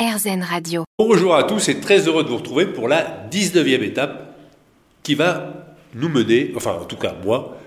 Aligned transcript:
RZN 0.00 0.42
Radio. 0.42 0.84
Bonjour 0.98 1.34
à 1.34 1.44
tous 1.44 1.68
et 1.68 1.78
très 1.78 2.08
heureux 2.08 2.24
de 2.24 2.30
vous 2.30 2.38
retrouver 2.38 2.64
pour 2.64 2.88
la 2.88 3.28
19e 3.30 3.82
étape 3.82 4.34
qui 5.02 5.14
va 5.14 5.76
nous 5.94 6.08
mener, 6.08 6.52
enfin 6.56 6.78
en 6.80 6.86
tout 6.86 6.96
cas 6.96 7.14
moi, 7.22 7.58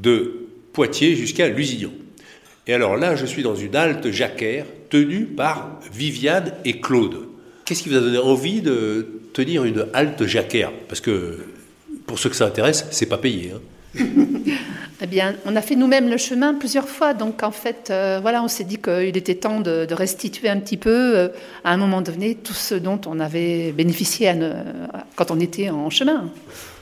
de 0.00 0.48
Poitiers 0.72 1.16
jusqu'à 1.16 1.48
Lusignan. 1.48 1.90
Et 2.66 2.72
alors 2.72 2.96
là, 2.96 3.14
je 3.14 3.26
suis 3.26 3.42
dans 3.42 3.54
une 3.54 3.76
halte 3.76 4.10
jacquère 4.10 4.64
tenue 4.88 5.26
par 5.26 5.80
Viviane 5.92 6.54
et 6.64 6.80
Claude. 6.80 7.28
Qu'est-ce 7.66 7.82
qui 7.82 7.90
vous 7.90 7.96
a 7.96 8.00
donné 8.00 8.16
envie 8.16 8.62
de 8.62 9.20
tenir 9.34 9.64
une 9.64 9.86
halte 9.92 10.24
jacquère 10.24 10.72
Parce 10.88 11.02
que 11.02 11.40
pour 12.06 12.18
ceux 12.18 12.30
que 12.30 12.36
ça 12.36 12.46
intéresse, 12.46 12.86
c'est 12.90 13.04
pas 13.04 13.18
payé. 13.18 13.52
Hein. 13.54 13.60
Eh 15.04 15.08
bien, 15.08 15.34
on 15.46 15.56
a 15.56 15.62
fait 15.62 15.74
nous-mêmes 15.74 16.08
le 16.08 16.16
chemin 16.16 16.54
plusieurs 16.54 16.88
fois, 16.88 17.12
donc 17.12 17.42
en 17.42 17.50
fait, 17.50 17.88
euh, 17.90 18.20
voilà, 18.22 18.40
on 18.44 18.46
s'est 18.46 18.62
dit 18.62 18.78
qu'il 18.78 19.16
était 19.16 19.34
temps 19.34 19.58
de, 19.58 19.84
de, 19.84 19.94
restituer 19.94 20.48
un 20.48 20.60
petit 20.60 20.76
peu, 20.76 21.16
euh, 21.16 21.28
à 21.64 21.72
un 21.72 21.76
moment 21.76 22.02
donné, 22.02 22.36
tout 22.36 22.52
ce 22.52 22.76
dont 22.76 23.00
on 23.06 23.18
avait 23.18 23.72
bénéficié 23.72 24.28
à 24.28 24.34
ne, 24.34 24.52
quand 25.16 25.32
on 25.32 25.40
était 25.40 25.70
en 25.70 25.90
chemin. 25.90 26.30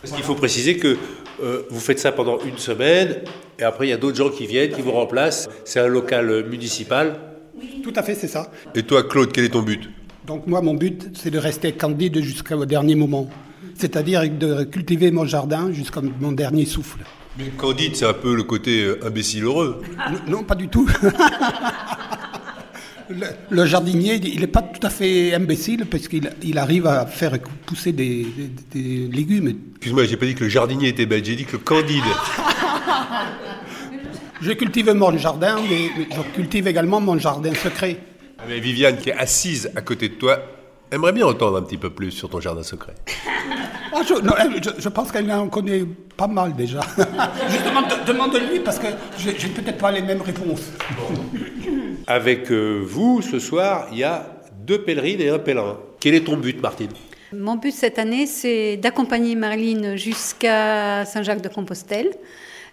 Parce 0.02 0.12
qu'il 0.14 0.22
faut 0.22 0.34
préciser 0.34 0.76
que 0.76 0.98
euh, 1.42 1.62
vous 1.70 1.80
faites 1.80 1.98
ça 1.98 2.12
pendant 2.12 2.38
une 2.40 2.58
semaine, 2.58 3.22
et 3.58 3.62
après 3.62 3.86
il 3.86 3.90
y 3.90 3.94
a 3.94 3.96
d'autres 3.96 4.18
gens 4.18 4.28
qui 4.28 4.46
viennent, 4.46 4.70
qui 4.70 4.82
vous 4.82 4.92
remplacent. 4.92 5.48
C'est 5.64 5.80
un 5.80 5.86
local 5.88 6.44
municipal. 6.44 7.16
Oui. 7.58 7.80
Tout 7.82 7.94
à 7.96 8.02
fait, 8.02 8.14
c'est 8.14 8.28
ça. 8.28 8.50
Et 8.74 8.82
toi, 8.82 9.02
Claude, 9.02 9.32
quel 9.32 9.44
est 9.44 9.50
ton 9.50 9.62
but? 9.62 9.88
Donc 10.26 10.46
moi, 10.46 10.60
mon 10.60 10.74
but, 10.74 11.08
c'est 11.14 11.30
de 11.30 11.38
rester 11.38 11.72
candide 11.72 12.20
jusqu'au 12.20 12.66
dernier 12.66 12.96
moment, 12.96 13.30
c'est-à-dire 13.74 14.30
de 14.30 14.64
cultiver 14.64 15.10
mon 15.10 15.26
jardin 15.26 15.72
jusqu'à 15.72 16.00
mon 16.20 16.32
dernier 16.32 16.64
souffle. 16.64 17.00
Mais 17.38 17.46
Candide, 17.56 17.96
c'est 17.96 18.06
un 18.06 18.12
peu 18.12 18.34
le 18.34 18.42
côté 18.42 18.82
euh, 18.82 19.06
imbécile 19.06 19.44
heureux. 19.44 19.82
Non, 20.10 20.38
non 20.38 20.42
pas 20.42 20.56
du 20.56 20.68
tout. 20.68 20.88
le, 23.08 23.26
le, 23.48 23.66
jardinier, 23.66 24.16
il 24.16 24.40
n'est 24.40 24.46
pas 24.46 24.62
tout 24.62 24.84
à 24.84 24.90
fait 24.90 25.34
imbécile 25.34 25.86
parce 25.86 26.08
qu'il 26.08 26.30
il 26.42 26.58
arrive 26.58 26.86
à 26.86 27.06
faire 27.06 27.38
pousser 27.66 27.92
des, 27.92 28.26
des, 28.72 28.82
des 28.82 29.06
légumes. 29.12 29.54
Excuse-moi, 29.76 30.04
j'ai 30.06 30.16
pas 30.16 30.26
dit 30.26 30.34
que 30.34 30.44
le 30.44 30.50
jardinier 30.50 30.88
était 30.88 31.06
bête, 31.06 31.24
j'ai 31.24 31.36
dit 31.36 31.44
que 31.44 31.52
le 31.52 31.58
Candide. 31.58 32.02
je 34.42 34.52
cultive 34.52 34.92
mon 34.92 35.16
jardin, 35.16 35.58
mais 35.68 35.90
je 36.10 36.20
cultive 36.34 36.66
également 36.66 37.00
mon 37.00 37.18
jardin 37.18 37.54
secret. 37.54 37.98
Mais 38.48 38.58
Viviane, 38.58 38.96
qui 38.96 39.10
est 39.10 39.14
assise 39.14 39.70
à 39.76 39.82
côté 39.82 40.08
de 40.08 40.14
toi, 40.14 40.40
aimerait 40.92 41.12
bien 41.12 41.26
entendre 41.26 41.58
un 41.58 41.62
petit 41.62 41.78
peu 41.78 41.90
plus 41.90 42.10
sur 42.10 42.28
ton 42.28 42.40
jardin 42.40 42.62
secret. 42.62 42.94
Ah, 43.92 44.02
je, 44.06 44.14
non, 44.14 44.32
je, 44.62 44.70
je, 44.78 44.88
pense 44.88 45.10
qu'elle 45.10 45.30
en 45.32 45.48
connaît 45.48 45.84
pas 46.16 46.28
mal 46.28 46.54
déjà. 46.54 46.80
je 46.98 47.68
demande, 47.68 47.84
demande-lui 48.06 48.60
parce 48.60 48.78
que 48.78 48.86
je 49.18 49.30
n'ai 49.30 49.52
peut-être 49.52 49.78
pas 49.78 49.90
les 49.90 50.02
mêmes 50.02 50.22
réponses. 50.22 50.70
Avec 52.06 52.50
euh, 52.50 52.82
vous, 52.84 53.20
ce 53.20 53.38
soir, 53.38 53.88
il 53.92 53.98
y 53.98 54.04
a 54.04 54.26
deux 54.64 54.82
pèlerines 54.82 55.20
et 55.20 55.28
un 55.28 55.38
pèlerin. 55.38 55.78
Quel 55.98 56.14
est 56.14 56.24
ton 56.24 56.36
but, 56.36 56.60
Martine? 56.62 56.90
Mon 57.32 57.56
but 57.56 57.72
cette 57.72 57.98
année, 57.98 58.26
c'est 58.26 58.76
d'accompagner 58.76 59.34
Marilyn 59.34 59.96
jusqu'à 59.96 61.04
Saint-Jacques-de-Compostelle 61.04 62.10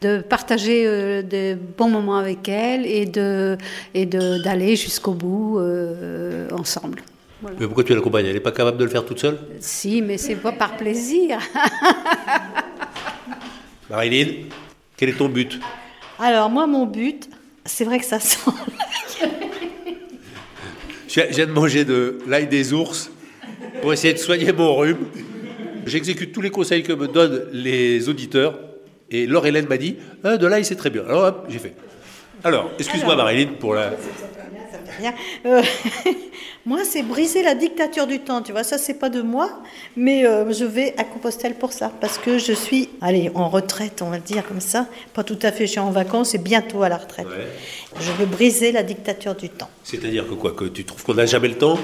de 0.02 0.20
partager 0.22 0.86
euh, 0.86 1.22
de 1.22 1.58
bons 1.78 1.90
moments 1.90 2.18
avec 2.18 2.48
elle 2.48 2.86
et 2.86 3.06
de 3.06 3.58
et 3.94 4.06
d'aller 4.06 4.76
jusqu'au 4.76 5.14
bout 5.14 5.58
euh, 5.60 6.48
ensemble. 6.52 7.02
Voilà. 7.42 7.58
Mais 7.60 7.66
pourquoi 7.66 7.84
tu 7.84 7.94
l'accompagnes 7.94 8.26
Elle 8.26 8.34
n'est 8.34 8.40
pas 8.40 8.52
capable 8.52 8.78
de 8.78 8.84
le 8.84 8.90
faire 8.90 9.06
toute 9.06 9.20
seule? 9.20 9.38
Si, 9.60 10.02
mais 10.02 10.18
c'est 10.18 10.36
pas 10.36 10.52
par 10.52 10.76
plaisir. 10.76 11.40
Marilyn, 13.90 14.46
quel 14.96 15.10
est 15.10 15.18
ton 15.18 15.30
but? 15.30 15.60
Alors, 16.20 16.50
moi, 16.50 16.66
mon 16.66 16.86
but, 16.86 17.30
c'est 17.64 17.86
vrai 17.86 18.00
que 18.00 18.06
ça 18.06 18.20
sent. 18.20 18.52
Je 21.08 21.22
viens 21.22 21.46
de 21.46 21.52
manger 21.52 21.86
de 21.86 22.20
l'ail 22.28 22.48
des 22.48 22.74
ours 22.74 23.12
pour 23.82 23.94
essayer 23.94 24.14
de 24.14 24.20
soigner 24.20 24.52
mon 24.52 24.76
rhume. 24.76 25.08
J'exécute 25.86 26.34
tous 26.34 26.42
les 26.42 26.50
conseils 26.50 26.84
que 26.84 26.94
me 26.94 27.08
donnent 27.08 27.46
les 27.54 28.10
auditeurs. 28.10 28.60
Et 29.10 29.26
Laure 29.26 29.48
Hélène 29.48 29.68
m'a 29.68 29.78
dit 29.78 29.96
ah, 30.24 30.38
De 30.38 30.48
l'ail, 30.48 30.66
c'est 30.66 30.76
très 30.76 30.90
bien. 30.90 31.04
Alors, 31.06 31.24
hop, 31.24 31.46
j'ai 31.50 31.60
fait. 31.60 31.76
Alors, 32.44 32.72
excuse-moi, 32.78 33.16
Marilyn, 33.16 33.52
pour 33.60 33.74
la. 33.74 33.94
Euh, 35.46 35.62
moi, 36.66 36.80
c'est 36.84 37.04
briser 37.04 37.44
la 37.44 37.56
dictature 37.56 38.08
du 38.08 38.20
temps, 38.20 38.42
tu 38.42 38.52
vois. 38.52 38.64
Ça, 38.64 38.78
c'est 38.78 38.94
pas 38.96 39.10
de 39.10 39.22
moi, 39.22 39.62
mais 39.96 40.26
euh, 40.26 40.52
je 40.52 40.66
vais 40.66 40.94
à 40.98 41.04
Compostelle 41.04 41.56
pour 41.56 41.74
ça, 41.74 41.92
parce 42.02 42.18
que 42.18 42.38
je 42.38 42.54
suis, 42.54 42.90
allez, 43.02 43.32
en 43.36 43.50
retraite, 43.50 44.02
on 44.02 44.10
va 44.10 44.20
dire 44.20 44.46
comme 44.48 44.62
ça. 44.62 44.88
Pas 45.14 45.24
tout 45.24 45.40
à 45.42 45.52
fait, 45.52 45.66
je 45.66 45.72
suis 45.72 45.80
en 45.80 45.92
vacances 45.92 46.36
et 46.36 46.40
bientôt 46.40 46.84
à 46.84 46.90
la 46.90 46.98
retraite. 46.98 47.28
Ouais. 47.28 47.48
Je 48.00 48.12
veux 48.12 48.26
briser 48.26 48.72
la 48.72 48.84
dictature 48.84 49.36
du 49.36 49.50
temps. 49.50 49.70
C'est-à-dire 49.84 50.28
que 50.28 50.34
quoi 50.34 50.52
Que 50.52 50.66
tu 50.66 50.84
trouves 50.84 51.04
qu'on 51.04 51.16
n'a 51.16 51.26
jamais 51.26 51.48
le 51.48 51.58
temps? 51.58 51.78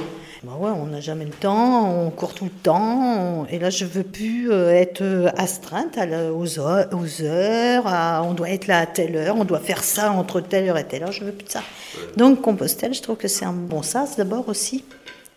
Ouais, 0.52 0.72
on 0.72 0.88
n'a 0.88 1.00
jamais 1.00 1.26
le 1.26 1.32
temps, 1.32 2.06
on 2.06 2.10
court 2.10 2.34
tout 2.34 2.46
le 2.46 2.52
temps, 2.52 3.42
on... 3.42 3.46
et 3.46 3.60
là 3.60 3.70
je 3.70 3.86
veux 3.86 4.04
plus 4.04 4.52
euh, 4.52 4.70
être 4.70 5.32
astreinte 5.38 5.98
à 5.98 6.06
la, 6.06 6.34
aux, 6.34 6.60
heures, 6.60 6.88
aux 6.92 7.22
heures 7.22 7.88
à, 7.88 8.24
on 8.24 8.34
doit 8.34 8.50
être 8.50 8.68
là 8.68 8.80
à 8.80 8.86
telle 8.86 9.16
heure, 9.16 9.38
on 9.38 9.46
doit 9.46 9.60
faire 9.60 9.84
ça 9.84 10.12
entre 10.12 10.42
telle 10.42 10.70
heure 10.70 10.78
et 10.78 10.86
telle 10.86 11.04
heure, 11.04 11.12
je 11.12 11.24
veux 11.24 11.32
plus 11.32 11.46
de 11.46 11.50
ça. 11.50 11.60
Ouais. 11.96 12.04
Donc 12.18 12.42
Compostelle, 12.42 12.94
je 12.94 13.02
trouve 13.02 13.16
que 13.16 13.30
c'est 13.30 13.46
un 13.46 13.54
bon 13.54 13.84
sens 13.84 14.18
d'abord 14.18 14.50
aussi. 14.50 14.84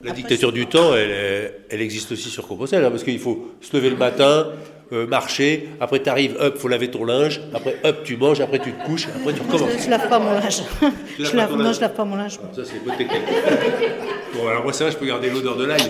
La 0.03 0.11
Après, 0.11 0.22
dictature 0.22 0.53
du 0.53 0.67
temps, 0.67 0.94
elle, 0.94 1.53
elle, 1.71 1.81
existe 1.81 2.12
aussi 2.12 2.28
sur 2.28 2.47
Compostelle, 2.47 2.84
hein, 2.84 2.91
parce 2.91 3.05
qu'il 3.05 3.19
faut 3.19 3.53
se 3.61 3.75
lever 3.77 3.91
le 3.91 3.97
matin, 3.97 4.49
euh, 4.93 5.07
marcher, 5.07 5.69
après 5.81 6.01
tu 6.03 6.09
arrives, 6.09 6.37
hop, 6.39 6.59
faut 6.59 6.69
laver 6.69 6.91
ton 6.91 7.05
linge, 7.05 7.41
après 7.55 7.77
hop, 7.85 8.05
tu 8.05 8.17
manges, 8.17 8.41
après 8.41 8.59
tu 8.59 8.73
te 8.73 8.85
couches, 8.87 9.09
après 9.09 9.33
tu 9.33 9.41
recommences. 9.41 9.71
Je, 9.79 9.85
je 9.85 9.91
lave 9.91 10.09
pas 10.09 10.19
mon 10.19 10.33
linge. 10.33 10.63
je 11.19 11.37
lave, 11.37 11.53
non, 11.53 11.65
linge. 11.65 11.77
je 11.77 11.81
lave 11.81 11.95
pas 11.95 12.05
mon 12.05 12.17
linge. 12.17 12.39
Ça, 12.55 12.63
c'est 12.65 12.85
bonne 12.85 12.97
technique. 12.97 13.23
bon, 14.35 14.49
alors 14.49 14.63
moi, 14.63 14.73
ça 14.73 14.85
va, 14.85 14.91
je 14.91 14.97
peux 14.97 15.07
garder 15.07 15.31
l'odeur 15.31 15.57
de 15.57 15.65
l'ail. 15.65 15.83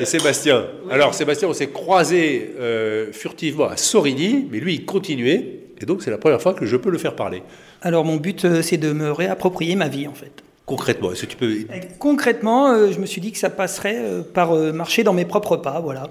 Et 0.00 0.04
Sébastien. 0.04 0.64
Alors, 0.90 1.14
Sébastien, 1.14 1.48
on 1.48 1.52
s'est 1.52 1.70
croisé 1.70 2.54
euh, 2.58 3.12
furtivement 3.12 3.66
à 3.66 3.76
Sorigny, 3.76 4.46
mais 4.50 4.60
lui, 4.60 4.74
il 4.74 4.84
continuait, 4.84 5.60
et 5.80 5.86
donc 5.86 6.02
c'est 6.02 6.10
la 6.10 6.18
première 6.18 6.40
fois 6.40 6.54
que 6.54 6.66
je 6.66 6.76
peux 6.76 6.90
le 6.90 6.98
faire 6.98 7.16
parler. 7.16 7.42
Alors, 7.82 8.04
mon 8.04 8.16
but, 8.16 8.44
euh, 8.44 8.62
c'est 8.62 8.76
de 8.76 8.92
me 8.92 9.10
réapproprier 9.10 9.74
ma 9.76 9.88
vie, 9.88 10.06
en 10.06 10.14
fait. 10.14 10.42
Concrètement, 10.68 11.12
est-ce 11.12 11.22
que 11.22 11.30
tu 11.30 11.36
peux... 11.38 11.54
Concrètement, 11.98 12.68
euh, 12.68 12.92
je 12.92 13.00
me 13.00 13.06
suis 13.06 13.22
dit 13.22 13.32
que 13.32 13.38
ça 13.38 13.48
passerait 13.48 13.96
euh, 13.96 14.20
par 14.22 14.52
euh, 14.52 14.70
marcher 14.70 15.02
dans 15.02 15.14
mes 15.14 15.24
propres 15.24 15.56
pas, 15.56 15.80
voilà. 15.80 16.10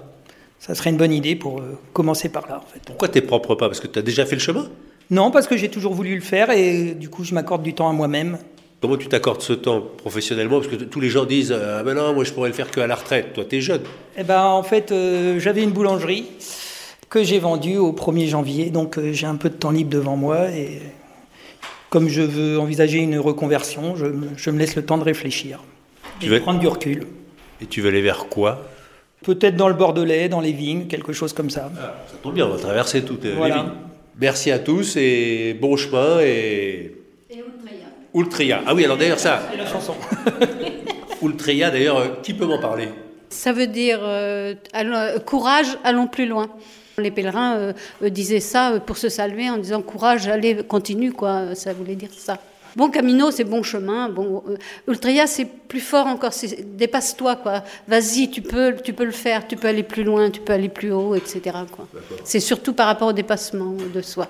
Ça 0.58 0.74
serait 0.74 0.90
une 0.90 0.96
bonne 0.96 1.12
idée 1.12 1.36
pour 1.36 1.60
euh, 1.60 1.78
commencer 1.92 2.28
par 2.28 2.48
là, 2.48 2.58
en 2.64 2.72
fait. 2.72 2.80
Pourquoi 2.86 3.08
tes 3.08 3.20
propres 3.20 3.54
pas? 3.54 3.68
Parce 3.68 3.80
que 3.80 3.86
tu 3.86 3.98
as 3.98 4.02
déjà 4.02 4.26
fait 4.26 4.36
le 4.36 4.40
chemin? 4.40 4.68
Non, 5.10 5.30
parce 5.30 5.46
que 5.46 5.56
j'ai 5.56 5.68
toujours 5.70 5.94
voulu 5.94 6.14
le 6.14 6.20
faire 6.20 6.50
et 6.50 6.94
du 6.94 7.08
coup, 7.08 7.24
je 7.24 7.34
m'accorde 7.34 7.62
du 7.62 7.74
temps 7.74 7.88
à 7.88 7.92
moi-même. 7.92 8.38
Comment 8.80 8.96
tu 8.96 9.08
t'accordes 9.08 9.40
ce 9.40 9.52
temps 9.54 9.80
professionnellement? 9.80 10.60
Parce 10.60 10.68
que 10.68 10.76
tous 10.76 11.00
les 11.00 11.08
gens 11.08 11.24
disent 11.24 11.52
Ah 11.52 11.82
ben 11.82 11.94
non, 11.94 12.14
moi 12.14 12.24
je 12.24 12.32
pourrais 12.32 12.48
le 12.48 12.54
faire 12.54 12.70
qu'à 12.70 12.86
la 12.86 12.94
retraite. 12.94 13.32
Toi, 13.32 13.44
tu 13.44 13.56
es 13.56 13.60
jeune. 13.60 13.82
Eh 14.16 14.22
ben, 14.22 14.44
en 14.44 14.62
fait, 14.62 14.92
euh, 14.92 15.40
j'avais 15.40 15.62
une 15.62 15.70
boulangerie 15.70 16.26
que 17.08 17.24
j'ai 17.24 17.38
vendue 17.38 17.78
au 17.78 17.92
1er 17.92 18.28
janvier, 18.28 18.70
donc 18.70 18.98
euh, 18.98 19.12
j'ai 19.12 19.26
un 19.26 19.36
peu 19.36 19.48
de 19.48 19.54
temps 19.54 19.70
libre 19.70 19.90
devant 19.90 20.16
moi 20.16 20.50
et 20.50 20.80
comme 21.90 22.08
je 22.08 22.20
veux 22.20 22.58
envisager 22.58 22.98
une 22.98 23.18
reconversion, 23.18 23.96
je, 23.96 24.06
je 24.36 24.50
me 24.50 24.58
laisse 24.58 24.76
le 24.76 24.84
temps 24.84 24.98
de 24.98 25.04
réfléchir 25.04 25.60
tu 26.20 26.26
et 26.26 26.28
veux... 26.28 26.36
de 26.36 26.42
prendre 26.42 26.60
du 26.60 26.68
recul. 26.68 27.06
Et 27.60 27.66
tu 27.66 27.80
veux 27.80 27.88
aller 27.88 28.02
vers 28.02 28.26
quoi? 28.26 28.62
Peut-être 29.22 29.56
dans 29.56 29.68
le 29.68 29.74
Bordelais, 29.74 30.28
dans 30.28 30.40
les 30.40 30.52
vignes, 30.52 30.86
quelque 30.86 31.12
chose 31.12 31.32
comme 31.32 31.50
ça. 31.50 31.70
Ah, 31.76 31.94
ça 32.06 32.16
tombe 32.22 32.34
bien, 32.34 32.46
on 32.46 32.50
va 32.50 32.58
traverser 32.58 33.02
toutes 33.02 33.26
voilà. 33.26 33.56
les 33.56 33.60
vignes. 33.62 33.72
Merci 34.20 34.50
à 34.50 34.58
tous 34.58 34.96
et 34.96 35.56
bon 35.60 35.76
chemin 35.76 36.20
et... 36.20 36.96
Et 37.30 37.36
Ultria. 37.36 37.86
Ultria. 38.14 38.60
Ah 38.66 38.74
oui, 38.74 38.84
alors 38.84 38.96
d'ailleurs 38.96 39.18
ça... 39.18 39.42
C'est 39.50 39.56
la 39.56 39.66
chanson. 39.66 39.94
Ultria, 41.22 41.70
d'ailleurs, 41.70 42.20
qui 42.22 42.34
peut 42.34 42.46
m'en 42.46 42.58
parler? 42.58 42.88
Ça 43.30 43.52
veut 43.52 43.66
dire 43.66 44.00
euh, 44.02 44.54
allons, 44.72 45.20
courage, 45.24 45.78
allons 45.84 46.06
plus 46.06 46.26
loin. 46.26 46.48
Les 46.96 47.10
pèlerins 47.10 47.72
euh, 48.02 48.08
disaient 48.08 48.40
ça 48.40 48.80
pour 48.84 48.96
se 48.96 49.08
saluer 49.08 49.50
en 49.50 49.58
disant 49.58 49.82
courage, 49.82 50.26
allez, 50.26 50.64
continue, 50.64 51.12
quoi. 51.12 51.54
Ça 51.54 51.72
voulait 51.72 51.94
dire 51.94 52.10
ça. 52.16 52.38
Bon 52.76 52.90
camino, 52.90 53.30
c'est 53.30 53.44
bon 53.44 53.62
chemin. 53.62 54.08
Bon, 54.08 54.42
euh, 54.48 54.56
Ultria, 54.86 55.26
c'est 55.26 55.44
plus 55.44 55.80
fort 55.80 56.06
encore. 56.06 56.32
Dépasse-toi, 56.64 57.36
quoi. 57.36 57.64
Vas-y, 57.86 58.30
tu 58.30 58.42
peux, 58.42 58.74
tu 58.82 58.92
peux 58.92 59.04
le 59.04 59.12
faire. 59.12 59.46
Tu 59.46 59.56
peux 59.56 59.68
aller 59.68 59.82
plus 59.82 60.04
loin, 60.04 60.30
tu 60.30 60.40
peux 60.40 60.52
aller 60.52 60.68
plus 60.68 60.92
haut, 60.92 61.14
etc. 61.14 61.56
C'est 62.24 62.40
surtout 62.40 62.72
par 62.72 62.86
rapport 62.86 63.08
au 63.08 63.12
dépassement 63.12 63.74
de 63.94 64.02
soi. 64.02 64.28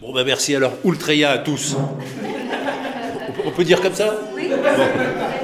Bon, 0.00 0.12
ben 0.12 0.24
merci 0.24 0.54
alors. 0.54 0.74
Ultria 0.84 1.30
à 1.30 1.38
tous. 1.38 1.76
on 3.44 3.50
peut 3.50 3.64
dire 3.64 3.80
comme 3.80 3.94
ça? 3.94 4.18
Oui. 4.34 4.48
Bon. 4.48 5.35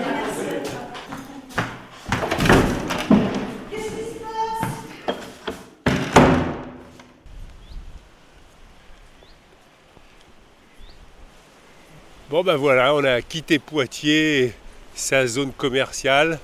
Bon 12.33 12.43
ben 12.43 12.57
voilà, 12.57 12.95
on 12.95 13.05
a 13.05 13.21
quitté 13.21 13.59
Poitiers, 13.59 14.55
sa 14.95 15.27
zone 15.27 15.53
commerciale, 15.53 16.39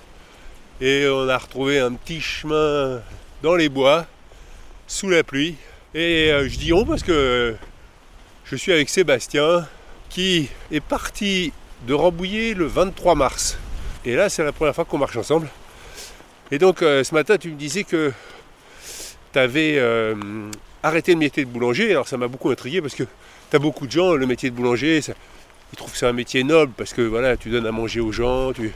et 0.82 1.08
on 1.08 1.26
a 1.30 1.38
retrouvé 1.38 1.78
un 1.78 1.94
petit 1.94 2.20
chemin 2.20 3.00
dans 3.42 3.54
les 3.54 3.70
bois, 3.70 4.04
sous 4.86 5.08
la 5.08 5.24
pluie. 5.24 5.54
Et 5.94 6.30
euh, 6.30 6.46
je 6.46 6.58
dis 6.58 6.74
on 6.74 6.84
parce 6.84 7.02
que 7.02 7.56
je 8.44 8.54
suis 8.54 8.70
avec 8.70 8.90
Sébastien, 8.90 9.66
qui 10.10 10.50
est 10.70 10.80
parti 10.80 11.54
de 11.86 11.94
Rambouillet 11.94 12.52
le 12.52 12.66
23 12.66 13.14
mars. 13.14 13.56
Et 14.04 14.14
là, 14.14 14.28
c'est 14.28 14.44
la 14.44 14.52
première 14.52 14.74
fois 14.74 14.84
qu'on 14.84 14.98
marche 14.98 15.16
ensemble. 15.16 15.48
Et 16.50 16.58
donc, 16.58 16.82
euh, 16.82 17.02
ce 17.02 17.14
matin, 17.14 17.38
tu 17.38 17.48
me 17.48 17.56
disais 17.56 17.84
que 17.84 18.12
tu 19.32 19.38
avais 19.38 19.78
euh, 19.78 20.14
arrêté 20.82 21.12
le 21.14 21.18
métier 21.18 21.46
de 21.46 21.50
boulanger. 21.50 21.92
Alors, 21.92 22.08
ça 22.08 22.18
m'a 22.18 22.28
beaucoup 22.28 22.50
intrigué 22.50 22.82
parce 22.82 22.94
que 22.94 23.04
tu 23.04 23.56
as 23.56 23.58
beaucoup 23.58 23.86
de 23.86 23.92
gens, 23.92 24.12
le 24.12 24.26
métier 24.26 24.50
de 24.50 24.54
boulanger, 24.54 25.00
ça- 25.00 25.14
ils 25.72 25.76
trouvent 25.76 25.92
que 25.92 25.98
c'est 25.98 26.06
un 26.06 26.12
métier 26.12 26.44
noble 26.44 26.72
parce 26.76 26.92
que 26.94 27.02
voilà, 27.02 27.36
tu 27.36 27.50
donnes 27.50 27.66
à 27.66 27.72
manger 27.72 28.00
aux 28.00 28.12
gens. 28.12 28.52
tu- 28.52 28.72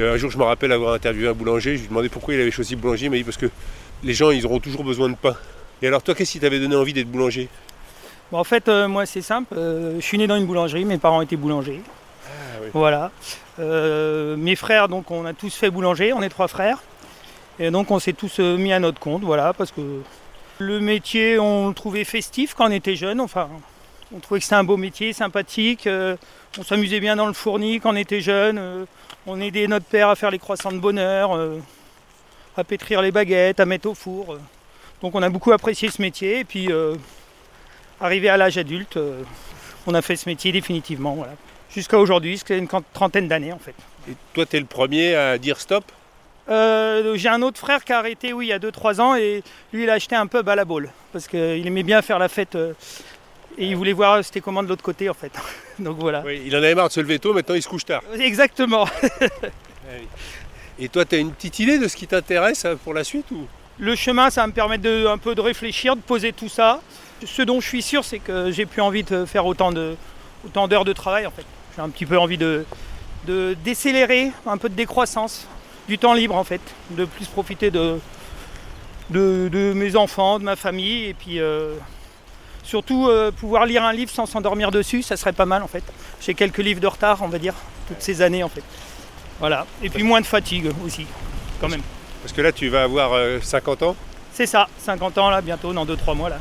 un 0.00 0.16
jour, 0.16 0.30
je 0.30 0.38
me 0.38 0.44
rappelle 0.44 0.70
avoir 0.70 0.94
interviewé 0.94 1.26
un 1.28 1.32
boulanger. 1.32 1.76
Je 1.76 1.80
lui 1.82 1.88
demandais 1.88 2.08
pourquoi 2.08 2.32
il 2.34 2.40
avait 2.40 2.52
choisi 2.52 2.76
boulanger. 2.76 3.06
Il 3.06 3.10
m'a 3.10 3.16
dit 3.16 3.24
parce 3.24 3.36
que 3.36 3.50
les 4.04 4.14
gens, 4.14 4.30
ils 4.30 4.46
auront 4.46 4.60
toujours 4.60 4.84
besoin 4.84 5.08
de 5.08 5.16
pain. 5.16 5.34
Et 5.82 5.88
alors, 5.88 6.02
toi, 6.04 6.14
qu'est-ce 6.14 6.30
qui 6.32 6.38
t'avait 6.40 6.60
donné 6.60 6.76
envie 6.76 6.92
d'être 6.92 7.10
boulanger? 7.10 7.48
Bon, 8.30 8.38
en 8.38 8.44
fait, 8.44 8.68
euh, 8.68 8.86
moi, 8.86 9.06
c'est 9.06 9.22
simple. 9.22 9.54
euh, 9.56 9.96
je 9.96 10.04
suis 10.04 10.16
né 10.18 10.28
dans 10.28 10.36
une 10.36 10.46
boulangerie. 10.46 10.84
Mes 10.84 10.98
parents 10.98 11.20
étaient 11.20 11.34
boulangers. 11.36 11.80
oui. 12.62 12.68
Voilà. 12.74 13.10
Euh, 13.58 14.36
mes 14.36 14.54
frères, 14.54 14.88
donc, 14.88 15.10
on 15.10 15.24
a 15.24 15.32
tous 15.32 15.52
fait 15.54 15.70
boulanger. 15.70 16.12
On 16.12 16.22
est 16.22 16.28
trois 16.28 16.46
frères. 16.46 16.78
Et 17.58 17.72
donc, 17.72 17.90
on 17.90 17.98
s'est 17.98 18.12
tous 18.12 18.38
mis 18.38 18.72
à 18.72 18.78
notre 18.78 19.00
compte. 19.00 19.22
Voilà, 19.22 19.52
parce 19.52 19.72
que 19.72 19.80
le 20.58 20.78
métier, 20.80 21.40
on 21.40 21.68
le 21.68 21.74
trouvait 21.74 22.04
festif 22.04 22.54
quand 22.54 22.68
on 22.68 22.72
était 22.72 22.94
jeune. 22.94 23.20
Enfin, 23.20 23.48
on 24.14 24.18
trouvait 24.20 24.40
que 24.40 24.44
c'était 24.44 24.56
un 24.56 24.64
beau 24.64 24.76
métier, 24.76 25.12
sympathique. 25.12 25.86
euh, 25.86 26.16
on 26.58 26.62
s'amusait 26.62 27.00
bien 27.00 27.16
dans 27.16 27.26
le 27.26 27.32
fourni 27.32 27.80
quand 27.80 27.92
on 27.92 27.96
était 27.96 28.20
jeune. 28.20 28.58
euh, 28.58 28.84
on 29.26 29.40
aidait 29.40 29.66
notre 29.66 29.84
père 29.86 30.08
à 30.08 30.16
faire 30.16 30.30
les 30.30 30.38
croissants 30.38 30.72
de 30.72 30.78
bonheur, 30.78 31.36
euh, 31.36 31.58
à 32.56 32.64
pétrir 32.64 33.02
les 33.02 33.10
baguettes, 33.10 33.60
à 33.60 33.66
mettre 33.66 33.88
au 33.88 33.94
four. 33.94 34.38
Donc, 35.02 35.14
on 35.14 35.22
a 35.22 35.28
beaucoup 35.28 35.52
apprécié 35.52 35.90
ce 35.90 36.00
métier. 36.00 36.40
Et 36.40 36.44
puis, 36.44 36.68
arrivé 38.00 38.28
à 38.28 38.36
l'âge 38.36 38.58
adulte, 38.58 38.98
on 39.86 39.94
a 39.94 40.02
fait 40.02 40.16
ce 40.16 40.28
métier 40.28 40.50
définitivement. 40.50 41.14
Voilà. 41.14 41.34
Jusqu'à 41.70 41.98
aujourd'hui, 41.98 42.40
c'est 42.44 42.58
une 42.58 42.66
trentaine 42.94 43.28
d'années 43.28 43.52
en 43.52 43.58
fait. 43.58 43.74
Et 44.10 44.14
toi, 44.32 44.46
tu 44.46 44.56
es 44.56 44.60
le 44.60 44.66
premier 44.66 45.14
à 45.14 45.38
dire 45.38 45.60
stop? 45.60 45.84
Euh, 46.48 47.14
J'ai 47.16 47.28
un 47.28 47.42
autre 47.42 47.58
frère 47.58 47.84
qui 47.84 47.92
a 47.92 47.98
arrêté 47.98 48.32
oui, 48.32 48.46
il 48.46 48.48
y 48.48 48.52
a 48.52 48.58
2-3 48.58 49.00
ans 49.00 49.14
et 49.14 49.42
lui 49.72 49.82
il 49.82 49.90
a 49.90 49.92
acheté 49.92 50.16
un 50.16 50.26
pub 50.26 50.48
à 50.48 50.56
la 50.56 50.64
boule 50.64 50.88
parce 51.12 51.28
qu'il 51.28 51.66
aimait 51.66 51.82
bien 51.82 52.00
faire 52.00 52.18
la 52.18 52.28
fête 52.28 52.54
euh, 52.54 52.72
et 53.58 53.66
il 53.66 53.76
voulait 53.76 53.92
voir 53.92 54.24
c'était 54.24 54.40
comment 54.40 54.62
de 54.62 54.68
l'autre 54.68 54.82
côté 54.82 55.10
en 55.10 55.14
fait. 55.14 55.32
Donc 55.78 55.98
voilà. 55.98 56.22
Oui, 56.24 56.42
il 56.46 56.54
en 56.54 56.58
avait 56.58 56.74
marre 56.74 56.88
de 56.88 56.92
se 56.92 57.00
lever 57.00 57.18
tôt, 57.18 57.34
maintenant 57.34 57.54
il 57.54 57.62
se 57.62 57.68
couche 57.68 57.84
tard. 57.84 58.02
Exactement. 58.18 58.86
Et 60.80 60.88
toi, 60.88 61.04
tu 61.04 61.16
as 61.16 61.18
une 61.18 61.32
petite 61.32 61.58
idée 61.58 61.78
de 61.78 61.88
ce 61.88 61.96
qui 61.96 62.06
t'intéresse 62.06 62.64
euh, 62.64 62.76
pour 62.76 62.94
la 62.94 63.02
suite 63.02 63.30
ou? 63.32 63.46
Le 63.80 63.94
chemin, 63.96 64.30
ça 64.30 64.42
va 64.42 64.46
me 64.46 64.52
permettre 64.52 64.82
de, 64.82 65.06
un 65.06 65.18
peu 65.18 65.34
de 65.34 65.40
réfléchir, 65.40 65.96
de 65.96 66.00
poser 66.00 66.32
tout 66.32 66.48
ça. 66.48 66.80
Ce 67.24 67.42
dont 67.42 67.60
je 67.60 67.66
suis 67.66 67.82
sûr, 67.82 68.04
c'est 68.04 68.18
que 68.18 68.50
j'ai 68.50 68.66
plus 68.66 68.82
envie 68.82 69.02
de 69.02 69.24
faire 69.24 69.46
autant 69.46 69.72
de 69.72 69.96
autant 70.44 70.68
d'heures 70.68 70.84
de 70.84 70.92
travail 70.92 71.26
en 71.26 71.30
fait. 71.30 71.44
J'ai 71.74 71.82
un 71.82 71.88
petit 71.88 72.06
peu 72.06 72.18
envie 72.18 72.38
de 72.38 72.64
de 73.26 73.56
décélérer, 73.64 74.30
un 74.46 74.56
peu 74.56 74.68
de 74.68 74.74
décroissance, 74.74 75.46
du 75.88 75.98
temps 75.98 76.14
libre 76.14 76.36
en 76.36 76.44
fait, 76.44 76.60
de 76.90 77.04
plus 77.04 77.26
profiter 77.26 77.70
de 77.70 77.98
de, 79.10 79.48
de 79.50 79.72
mes 79.72 79.96
enfants, 79.96 80.38
de 80.38 80.44
ma 80.44 80.54
famille 80.54 81.06
et 81.06 81.14
puis 81.14 81.40
euh, 81.40 81.74
surtout 82.68 83.08
euh, 83.08 83.30
pouvoir 83.32 83.64
lire 83.64 83.82
un 83.82 83.94
livre 83.94 84.10
sans 84.10 84.26
s'endormir 84.26 84.70
dessus, 84.70 85.02
ça 85.02 85.16
serait 85.16 85.32
pas 85.32 85.46
mal 85.46 85.62
en 85.62 85.68
fait. 85.68 85.82
J'ai 86.20 86.34
quelques 86.34 86.58
livres 86.58 86.80
de 86.80 86.86
retard, 86.86 87.22
on 87.22 87.28
va 87.28 87.38
dire, 87.38 87.54
toutes 87.88 88.02
ces 88.02 88.20
années 88.20 88.44
en 88.44 88.50
fait. 88.50 88.62
Voilà. 89.40 89.66
Et 89.82 89.88
puis 89.88 90.02
moins 90.02 90.20
de 90.20 90.26
fatigue 90.26 90.70
aussi, 90.84 91.06
quand 91.60 91.68
même. 91.70 91.80
Parce 92.22 92.34
que 92.34 92.42
là, 92.42 92.52
tu 92.52 92.68
vas 92.68 92.82
avoir 92.82 93.14
euh, 93.14 93.40
50 93.40 93.82
ans 93.84 93.96
C'est 94.34 94.46
ça, 94.46 94.68
50 94.84 95.16
ans 95.16 95.30
là, 95.30 95.40
bientôt, 95.40 95.72
dans 95.72 95.86
2-3 95.86 96.14
mois 96.14 96.28
là. 96.28 96.38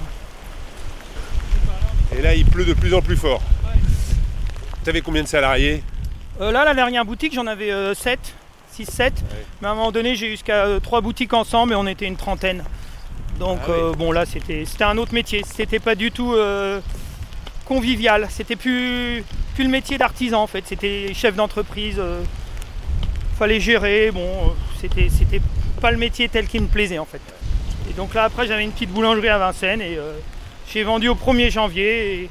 et 2.17 2.21
là, 2.21 2.35
il 2.35 2.45
pleut 2.45 2.65
de 2.65 2.73
plus 2.73 2.93
en 2.93 3.01
plus 3.01 3.15
fort. 3.17 3.41
Tu 4.83 4.89
avais 4.89 5.01
combien 5.01 5.23
de 5.23 5.27
salariés 5.29 5.81
Euh, 6.41 6.51
là, 6.51 6.65
la 6.65 6.73
dernière 6.73 7.05
boutique, 7.05 7.33
j'en 7.33 7.47
avais 7.47 7.71
7, 7.95 8.19
6, 8.73 8.85
7. 8.85 9.13
Mais 9.61 9.69
à 9.69 9.71
un 9.71 9.75
moment 9.75 9.91
donné, 9.93 10.15
j'ai 10.15 10.27
eu 10.27 10.31
jusqu'à 10.31 10.65
3 10.83 10.99
boutiques 10.99 11.33
ensemble 11.33 11.71
et 11.71 11.75
on 11.75 11.87
était 11.87 12.05
une 12.05 12.17
trentaine. 12.17 12.63
Donc 13.39 13.59
Ah 13.63 13.69
oui. 13.69 13.75
euh, 13.77 13.93
bon, 13.93 14.11
là, 14.11 14.25
c'était 14.25 14.65
un 14.81 14.97
autre 14.97 15.13
métier. 15.13 15.43
C'était 15.45 15.79
pas 15.79 15.95
du 15.95 16.11
tout 16.11 16.33
euh, 16.33 16.79
convivial. 17.65 18.27
C'était 18.29 18.55
plus, 18.55 19.23
plus 19.55 19.63
le 19.63 19.69
métier 19.69 19.97
d'artisan 19.97 20.41
en 20.43 20.47
fait. 20.47 20.63
C'était 20.67 21.13
chef 21.13 21.35
d'entreprise. 21.35 21.97
euh, 21.99 22.21
fallait 23.37 23.59
gérer. 23.59 24.11
Bon, 24.11 24.53
c'était 24.81 25.09
c'était 25.09 25.41
pas 25.81 25.91
le 25.91 25.97
métier 25.97 26.27
tel 26.29 26.47
qu'il 26.47 26.61
me 26.61 26.67
plaisait 26.67 26.97
en 26.99 27.05
fait. 27.05 27.21
Et 27.89 27.93
donc 27.93 28.13
là, 28.13 28.23
après, 28.25 28.47
j'avais 28.47 28.63
une 28.63 28.71
petite 28.71 28.89
boulangerie 28.91 29.29
à 29.29 29.37
Vincennes 29.37 29.81
et 29.81 29.97
j'ai 30.73 30.83
vendu 30.83 31.07
au 31.07 31.15
1er 31.15 31.49
janvier. 31.51 32.23
Et 32.23 32.29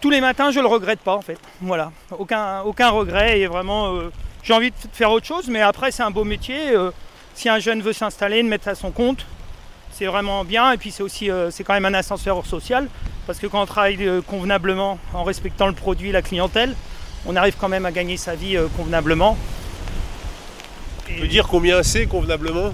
tous 0.00 0.10
les 0.10 0.20
matins, 0.20 0.50
je 0.52 0.60
le 0.60 0.66
regrette 0.66 1.00
pas 1.00 1.14
en 1.16 1.20
fait. 1.22 1.36
Voilà, 1.60 1.90
aucun, 2.16 2.60
aucun 2.62 2.90
regret 2.90 3.40
et 3.40 3.46
vraiment, 3.46 3.94
euh, 3.94 4.10
j'ai 4.42 4.52
envie 4.54 4.70
de 4.70 4.76
faire 4.92 5.10
autre 5.10 5.26
chose, 5.26 5.48
mais 5.48 5.60
après, 5.60 5.90
c'est 5.90 6.02
un 6.02 6.10
beau 6.10 6.24
métier. 6.24 6.70
euh, 6.70 6.90
si 7.34 7.48
un 7.48 7.58
jeune 7.58 7.80
veut 7.82 7.92
s'installer, 7.92 8.42
de 8.42 8.48
mettre 8.48 8.68
à 8.68 8.74
son 8.74 8.90
compte, 8.90 9.24
c'est 9.92 10.06
vraiment 10.06 10.44
bien. 10.44 10.72
Et 10.72 10.78
puis, 10.78 10.90
c'est 10.90 11.02
aussi, 11.02 11.30
euh, 11.30 11.50
c'est 11.50 11.64
quand 11.64 11.74
même 11.74 11.84
un 11.86 11.94
ascenseur 11.94 12.44
social 12.46 12.88
parce 13.26 13.38
que 13.38 13.46
quand 13.46 13.62
on 13.62 13.66
travaille 13.66 13.96
euh, 14.06 14.20
convenablement, 14.20 14.98
en 15.14 15.22
respectant 15.24 15.66
le 15.66 15.72
produit, 15.74 16.12
la 16.12 16.22
clientèle, 16.22 16.74
on 17.26 17.36
arrive 17.36 17.54
quand 17.58 17.68
même 17.68 17.86
à 17.86 17.92
gagner 17.92 18.16
sa 18.16 18.34
vie 18.34 18.56
euh, 18.56 18.66
convenablement. 18.76 19.36
Tu 21.06 21.14
peux 21.14 21.28
dire 21.28 21.46
combien 21.46 21.82
c'est 21.82 22.06
convenablement? 22.06 22.72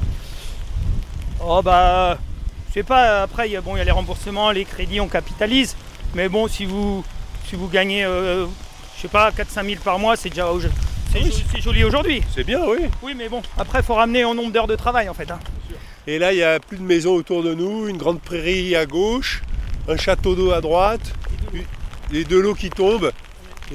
Oh 1.44 1.60
bah, 1.62 2.18
je 2.68 2.74
sais 2.74 2.82
pas, 2.82 3.22
après 3.22 3.48
il 3.48 3.52
y, 3.52 3.56
a, 3.56 3.60
bon, 3.60 3.76
il 3.76 3.78
y 3.78 3.82
a 3.82 3.84
les 3.84 3.90
remboursements, 3.90 4.50
les 4.50 4.64
crédits, 4.64 5.00
on 5.00 5.08
capitalise. 5.08 5.76
Mais 6.14 6.28
bon, 6.28 6.48
si 6.48 6.64
vous, 6.64 7.04
si 7.48 7.56
vous 7.56 7.68
gagnez, 7.68 8.04
euh, 8.04 8.46
je 8.96 9.02
sais 9.02 9.08
pas, 9.08 9.30
4-5 9.30 9.64
000 9.66 9.82
par 9.82 9.98
mois, 9.98 10.16
c'est 10.16 10.30
déjà 10.30 10.46
c'est 11.12 11.18
Ah 11.20 11.24
oui, 11.24 11.44
c'est 11.52 11.60
joli 11.60 11.84
aujourd'hui. 11.84 12.22
C'est 12.34 12.44
bien, 12.44 12.60
oui. 12.66 12.86
Oui, 13.02 13.14
mais 13.16 13.28
bon, 13.28 13.42
après 13.56 13.80
il 13.80 13.84
faut 13.84 13.94
ramener 13.94 14.24
en 14.24 14.34
nombre 14.34 14.52
d'heures 14.52 14.66
de 14.66 14.76
travail 14.76 15.08
en 15.08 15.14
fait. 15.14 15.30
hein. 15.30 15.38
Et 16.10 16.18
là, 16.18 16.32
il 16.32 16.36
n'y 16.36 16.42
a 16.42 16.58
plus 16.58 16.78
de 16.78 16.82
maisons 16.82 17.12
autour 17.12 17.42
de 17.42 17.52
nous, 17.52 17.86
une 17.86 17.98
grande 17.98 18.18
prairie 18.22 18.74
à 18.74 18.86
gauche, 18.86 19.42
un 19.88 19.98
château 19.98 20.34
d'eau 20.34 20.52
à 20.52 20.62
droite, 20.62 21.12
et 22.14 22.24
de 22.24 22.38
l'eau 22.38 22.54
qui 22.54 22.70
tombe, 22.70 23.12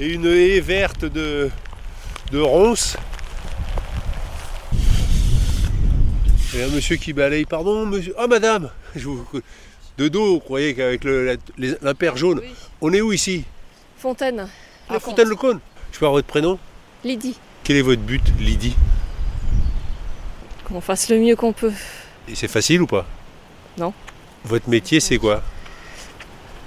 et 0.00 0.08
une 0.08 0.26
haie 0.26 0.58
verte 0.58 1.04
de, 1.04 1.48
de 2.32 2.40
ronces. 2.40 2.96
Et 6.56 6.62
un 6.64 6.68
monsieur 6.70 6.96
qui 6.96 7.12
balaye, 7.12 7.44
pardon, 7.44 7.86
monsieur. 7.86 8.14
Ah, 8.18 8.26
madame 8.26 8.68
Je 8.96 9.06
vous- 9.06 9.24
De 9.96 10.08
dos, 10.08 10.34
vous 10.34 10.40
croyez 10.40 10.74
qu'avec 10.74 11.04
l'impair 11.56 12.16
jaune. 12.16 12.40
Oui. 12.42 12.48
On 12.80 12.92
est 12.92 13.00
où 13.00 13.12
ici? 13.12 13.44
Fontaine. 13.96 14.48
À 14.88 14.98
Fontaine-le-Cône. 14.98 15.60
Je 15.92 16.00
peux 16.00 16.06
avoir 16.06 16.14
votre 16.18 16.26
prénom 16.26 16.58
Lydie. 17.04 17.38
Quel 17.62 17.76
est 17.76 17.82
votre 17.82 18.02
but, 18.02 18.24
Lydie? 18.40 18.74
Qu'on 20.64 20.80
fasse 20.80 21.08
le 21.10 21.20
mieux 21.20 21.36
qu'on 21.36 21.52
peut. 21.52 21.72
Et 22.28 22.34
c'est 22.34 22.48
facile 22.48 22.82
ou 22.82 22.86
pas 22.86 23.06
Non. 23.78 23.92
Votre 24.44 24.68
métier, 24.68 25.00
c'est 25.00 25.18
quoi 25.18 25.42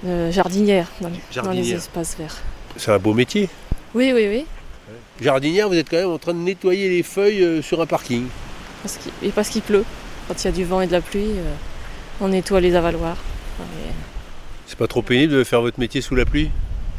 Euh, 0.06 0.30
jardinière, 0.30 0.86
dans, 1.00 1.08
les- 1.08 1.14
dans 1.14 1.18
les 1.18 1.32
Jardinière. 1.34 1.78
espaces 1.78 2.16
verts. 2.16 2.36
C'est 2.76 2.92
un 2.92 2.98
beau 2.98 3.14
métier. 3.14 3.48
Oui, 3.94 4.12
oui, 4.14 4.26
oui. 4.28 4.46
Jardinière, 5.20 5.68
vous 5.68 5.74
êtes 5.74 5.90
quand 5.90 5.96
même 5.96 6.10
en 6.10 6.18
train 6.18 6.34
de 6.34 6.38
nettoyer 6.38 6.88
les 6.88 7.02
feuilles 7.02 7.42
euh, 7.42 7.62
sur 7.62 7.80
un 7.80 7.86
parking. 7.86 8.26
Parce 8.82 8.98
et 9.22 9.30
parce 9.30 9.48
qu'il 9.48 9.62
pleut. 9.62 9.84
Quand 10.28 10.34
il 10.40 10.44
y 10.44 10.48
a 10.48 10.52
du 10.52 10.64
vent 10.64 10.80
et 10.80 10.86
de 10.86 10.92
la 10.92 11.00
pluie, 11.00 11.24
euh, 11.30 11.54
on 12.20 12.28
nettoie 12.28 12.60
les 12.60 12.74
avaloirs. 12.76 13.16
Et 13.60 13.90
C'est 14.66 14.78
pas 14.78 14.86
trop 14.86 15.02
pénible 15.02 15.32
de 15.32 15.42
faire 15.44 15.60
votre 15.62 15.80
métier 15.80 16.00
sous 16.00 16.14
la 16.14 16.24
pluie 16.24 16.50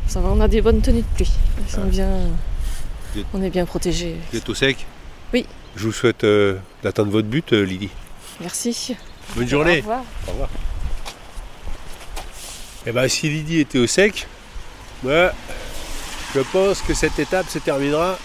ça 0.07 0.19
va, 0.21 0.29
on 0.29 0.41
a 0.41 0.47
des 0.47 0.59
bonnes 0.61 0.81
tenues 0.81 1.01
de 1.03 1.15
pluie. 1.15 1.31
Sont 1.67 1.81
Ah. 1.83 3.17
êtes- 3.19 3.25
on 3.31 3.43
est 3.43 3.51
bien 3.51 3.65
protégés. 3.65 4.15
Vous 4.31 4.39
êtes 4.39 4.49
au 4.49 4.55
sec 4.55 4.87
Oui. 5.33 5.45
Je 5.75 5.83
vous 5.85 5.91
souhaite 5.91 6.23
euh, 6.23 6.57
d'atteindre 6.81 7.11
votre 7.11 7.27
but, 7.27 7.51
Lydie. 7.51 7.91
Merci. 8.41 8.95
Bonne 9.35 9.45
Au 9.45 9.47
journée. 9.47 9.77
revoir. 9.79 10.03
Au 10.27 10.31
revoir. 10.31 10.49
Eh 12.85 12.91
ben, 12.91 13.07
si 13.07 13.29
Lydie 13.29 13.59
était 13.59 13.79
au 13.79 13.87
sec, 13.87 14.27
moi, 15.03 15.31
je 16.33 16.39
pense 16.39 16.81
que 16.81 16.93
cette 16.93 17.19
étape 17.19 17.49
se 17.49 17.59
terminera 17.59 18.17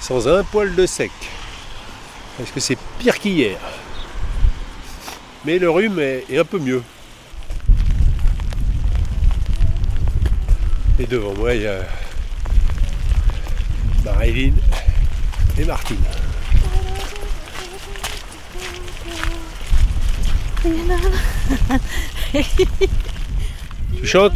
sans 0.00 0.26
un 0.28 0.42
poil 0.44 0.74
de 0.74 0.86
sec. 0.86 1.12
Parce 2.38 2.50
que 2.50 2.60
c'est 2.60 2.78
pire 2.98 3.18
qu'hier. 3.18 3.58
Mais 5.44 5.58
le 5.58 5.70
rhume 5.70 5.98
est, 6.00 6.24
est 6.30 6.38
un 6.38 6.44
peu 6.44 6.58
mieux. 6.58 6.82
Et 10.98 11.06
devant 11.06 11.34
moi, 11.34 11.54
il 11.54 11.62
y 11.62 11.66
a 11.66 11.80
Marilyn 14.04 14.54
et 15.58 15.64
Martine. 15.64 16.02
Tu 23.96 24.06
chantes 24.06 24.34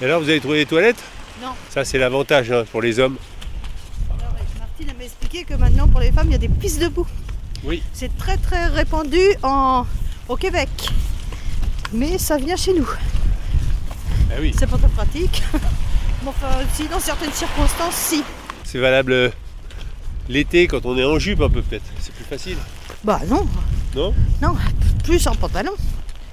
Et 0.00 0.04
alors, 0.04 0.20
vous 0.20 0.28
avez 0.28 0.40
trouvé 0.40 0.58
les 0.58 0.66
toilettes 0.66 1.02
Non. 1.42 1.52
Ça, 1.70 1.84
c'est 1.84 1.98
l'avantage 1.98 2.50
hein, 2.50 2.64
pour 2.70 2.82
les 2.82 2.98
hommes. 2.98 3.16
Martine 4.58 4.92
m'a 4.98 5.04
expliqué 5.04 5.44
que 5.44 5.54
maintenant, 5.54 5.88
pour 5.88 6.00
les 6.00 6.12
femmes, 6.12 6.26
il 6.28 6.32
y 6.32 6.34
a 6.34 6.38
des 6.38 6.48
pistes 6.48 6.80
debout. 6.80 7.06
Oui. 7.64 7.82
C'est 7.94 8.16
très 8.18 8.36
très 8.36 8.66
répandu 8.66 9.20
en... 9.42 9.86
au 10.28 10.36
Québec. 10.36 10.68
Mais 11.92 12.18
ça 12.18 12.36
vient 12.36 12.56
chez 12.56 12.74
nous. 12.74 12.88
Ah 14.30 14.34
oui. 14.40 14.54
C'est 14.58 14.68
pas 14.68 14.76
très 14.76 14.88
pratique. 14.88 15.42
Mais 16.26 16.30
enfin, 16.30 16.58
si 16.74 16.88
dans 16.88 16.98
certaines 16.98 17.32
circonstances, 17.32 17.94
si. 17.94 18.22
C'est 18.64 18.78
valable 18.80 19.12
euh, 19.12 19.30
l'été 20.28 20.66
quand 20.66 20.84
on 20.84 20.98
est 20.98 21.04
en 21.04 21.20
jupe 21.20 21.40
un 21.40 21.48
peu 21.48 21.62
peut-être. 21.62 21.84
C'est 22.00 22.12
plus 22.12 22.24
facile. 22.24 22.56
Bah 23.04 23.20
non, 23.28 23.46
Non? 23.94 24.12
Non, 24.42 24.56
plus 25.04 25.24
en 25.28 25.36
pantalon, 25.36 25.70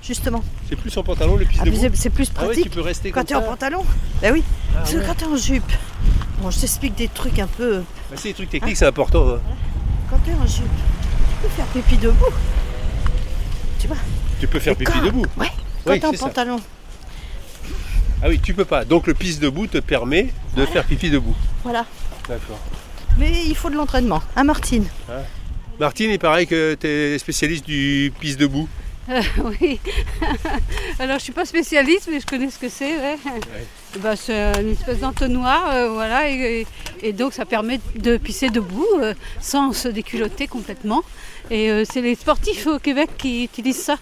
justement. 0.01 0.43
C'est 0.67 0.75
plus 0.75 0.97
en 0.97 1.03
pantalon 1.03 1.35
le 1.35 1.45
piste 1.45 1.59
Ah, 1.61 1.65
de 1.69 1.71
c'est- 1.95 2.09
plus 2.09 2.27
Ah 2.35 2.39
ouais, 2.41 2.45
pratique 2.47 2.63
tu 2.63 2.69
peux 2.71 2.81
rester 2.81 3.11
quand 3.11 3.19
comme 3.19 3.27
t'es 3.27 3.35
en 3.35 3.41
pantalon? 3.43 3.85
Bah 4.21 4.29
oui, 4.33 4.43
Ah 4.71 4.79
parce 4.79 4.91
que 4.93 4.97
ouais. 4.97 5.03
quand 5.05 5.13
t'es 5.13 5.25
en 5.25 5.35
jupe, 5.37 5.71
bon, 6.41 6.49
je 6.49 6.59
t'explique 6.59 6.95
des 6.95 7.07
trucs 7.07 7.37
un 7.37 7.45
peu. 7.47 7.83
Bah, 8.09 8.15
c'est 8.15 8.29
des 8.29 8.33
trucs 8.33 8.49
techniques, 8.49 8.77
c'est 8.77 8.87
important. 8.87 9.27
hein. 9.29 9.39
Quand 10.09 10.17
t'es 10.25 10.33
en 10.33 10.47
jupe, 10.47 10.65
tu 10.65 11.35
peux 11.43 11.49
faire 11.49 11.65
pipi 11.67 11.97
debout. 11.97 12.33
Tu 13.79 13.87
vois 13.87 13.97
Tu 14.39 14.47
peux 14.47 14.59
faire 14.59 14.73
Et 14.73 14.77
pipi 14.77 14.91
quand- 14.91 15.05
debout. 15.05 15.25
Ouais, 15.37 15.47
quand 15.85 15.91
Oui, 15.91 15.99
t'es 15.99 16.05
en 16.07 16.11
ça. 16.13 16.17
Ah 18.25 18.29
oui, 18.29 18.39
tu 18.39 18.53
peux 18.53 18.63
pas. 18.63 18.85
Donc 18.85 19.05
le 19.07 19.13
piste 19.13 19.41
debout 19.41 19.67
te 19.67 19.79
permet 19.79 20.29
de 20.55 20.65
faire 20.65 20.85
pipi 20.85 21.09
debout. 21.09 21.35
Voilà. 21.61 21.85
D'accord. 22.29 22.57
Mais 23.17 23.43
il 23.45 23.55
faut 23.55 23.69
de 23.69 23.75
l'entraînement. 23.75 24.23
Hein, 24.37 24.45
Martine 24.45 24.85
Martine, 25.77 26.09
il 26.09 26.19
paraît 26.19 26.45
que 26.45 26.77
tu 26.79 26.87
es 26.87 27.17
spécialiste 27.19 27.65
du 27.65 28.13
piste 28.21 28.39
debout. 28.39 28.69
Euh, 29.09 29.21
oui. 29.61 29.77
Alors 30.99 31.17
je 31.19 31.23
suis 31.25 31.33
pas 31.33 31.43
spécialiste, 31.43 32.07
mais 32.09 32.21
je 32.21 32.25
connais 32.25 32.49
ce 32.49 32.59
que 32.59 32.69
c'est. 32.69 32.95
ouais. 32.95 33.17
Bah, 33.99 34.15
c'est 34.15 34.53
une 34.61 34.71
espèce 34.71 34.99
d'entonnoir, 34.99 35.69
euh, 35.73 35.89
voilà, 35.89 36.29
et, 36.29 36.65
donc 37.11 37.33
ça 37.33 37.43
permet 37.43 37.81
de 37.95 38.15
pisser 38.15 38.49
debout 38.49 38.87
euh, 39.01 39.13
sans 39.41 39.73
se 39.73 39.89
déculotter 39.89 40.47
complètement. 40.47 41.03
Et 41.51 41.83
c'est 41.91 42.01
les 42.01 42.15
sportifs 42.15 42.67
au 42.67 42.79
Québec 42.79 43.09
qui 43.17 43.43
utilisent 43.43 43.83
ça 43.83 43.97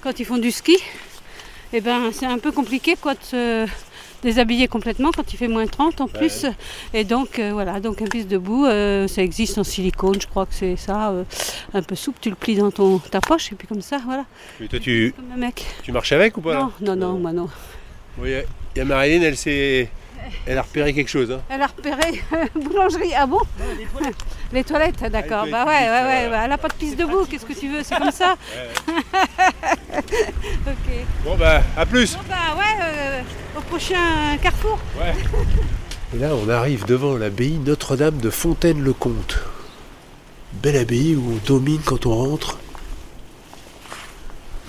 quand 0.00 0.18
ils 0.18 0.24
font 0.24 0.38
du 0.38 0.50
ski. 0.50 0.78
Et 1.72 1.80
ben 1.80 2.10
c'est 2.12 2.26
un 2.26 2.38
peu 2.38 2.52
compliqué 2.52 2.94
quoi 3.00 3.14
de 3.14 3.22
se 3.22 3.66
déshabiller 4.22 4.66
complètement 4.66 5.10
quand 5.14 5.32
il 5.32 5.36
fait 5.36 5.48
moins 5.48 5.66
30 5.66 6.00
en 6.00 6.08
plus. 6.08 6.46
Et 6.94 7.04
donc 7.04 7.38
euh, 7.38 7.52
voilà, 7.52 7.80
donc 7.80 8.00
un 8.02 8.06
pisse 8.06 8.26
debout, 8.26 8.66
euh, 8.66 9.06
ça 9.08 9.22
existe 9.22 9.58
en 9.58 9.64
silicone, 9.64 10.20
je 10.20 10.26
crois 10.26 10.46
que 10.46 10.54
c'est 10.54 10.76
ça, 10.76 11.10
euh, 11.10 11.24
un 11.74 11.82
peu 11.82 11.94
souple, 11.94 12.18
tu 12.20 12.30
le 12.30 12.36
plies 12.36 12.56
dans 12.56 12.70
ton, 12.70 12.98
ta 12.98 13.20
poche 13.20 13.52
et 13.52 13.54
puis 13.56 13.68
comme 13.68 13.82
ça, 13.82 13.98
voilà, 14.04 14.24
Et 14.60 14.68
toi, 14.68 14.78
tu, 14.78 15.12
comme 15.16 15.32
un 15.32 15.36
mec. 15.36 15.64
tu 15.82 15.92
marches 15.92 16.12
avec 16.12 16.36
ou 16.36 16.40
pas? 16.40 16.54
Non, 16.54 16.72
non, 16.80 16.96
non, 16.96 17.12
moi 17.18 17.32
non. 17.32 17.48
Oui, 18.18 18.30
il 18.74 18.78
y 18.78 18.80
a 18.80 18.84
Marilyn, 18.84 19.22
elle 19.22 19.36
s'est. 19.36 19.90
Elle 20.44 20.58
a 20.58 20.62
repéré 20.62 20.92
quelque 20.92 21.08
chose. 21.10 21.30
Hein. 21.30 21.40
Elle 21.48 21.62
a 21.62 21.68
repéré 21.68 22.20
boulangerie. 22.56 23.12
Ah 23.16 23.26
bon? 23.26 23.40
Les 24.52 24.64
toilettes, 24.64 25.04
d'accord. 25.04 25.44
les 25.44 25.52
Bah 25.52 25.64
ouais, 25.64 25.70
ouais, 25.70 25.88
ouais. 25.88 26.24
euh, 26.26 26.30
bah, 26.30 26.40
elle 26.42 26.50
n'a 26.50 26.58
pas 26.58 26.66
de 26.68 26.74
piste 26.74 26.96
debout. 26.96 27.26
Qu'est-ce 27.26 27.44
que 27.46 27.52
tu 27.52 27.68
veux 27.68 27.82
C'est 27.84 27.96
comme 27.96 28.10
ça. 28.10 28.34
ok. 30.66 31.06
Bon 31.24 31.36
bah, 31.36 31.62
à 31.76 31.86
plus 31.86 32.14
Bon 32.14 32.22
bah 32.28 32.56
ouais, 32.56 32.82
euh, 32.82 33.22
au 33.58 33.60
prochain 33.62 34.36
carrefour. 34.42 34.78
Ouais. 34.98 35.14
Et 36.14 36.18
là, 36.18 36.34
on 36.34 36.48
arrive 36.48 36.84
devant 36.86 37.16
l'abbaye 37.16 37.58
Notre-Dame 37.58 38.18
de 38.18 38.30
Fontaine-le-Comte. 38.30 39.40
Belle 40.62 40.76
abbaye 40.76 41.16
où 41.16 41.34
on 41.34 41.46
domine 41.46 41.80
quand 41.84 42.06
on 42.06 42.14
rentre. 42.14 42.58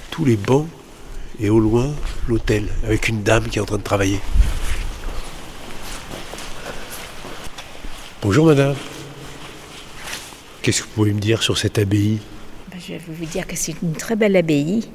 Tous 0.09 0.25
les 0.25 0.35
bancs 0.35 0.67
et 1.39 1.49
au 1.49 1.59
loin 1.59 1.91
l'hôtel 2.27 2.67
avec 2.83 3.07
une 3.07 3.21
dame 3.21 3.47
qui 3.47 3.59
est 3.59 3.61
en 3.61 3.65
train 3.65 3.77
de 3.77 3.83
travailler. 3.83 4.19
Bonjour 8.21 8.47
madame. 8.47 8.75
Qu'est-ce 10.61 10.81
que 10.81 10.87
vous 10.87 10.93
pouvez 10.95 11.13
me 11.13 11.19
dire 11.19 11.43
sur 11.43 11.57
cette 11.57 11.77
abbaye? 11.77 12.19
Je 12.79 12.93
vais 12.93 13.01
vous 13.07 13.25
dire 13.25 13.47
que 13.47 13.55
c'est 13.55 13.75
une 13.81 13.93
très 13.93 14.15
belle 14.15 14.35
abbaye 14.35 14.87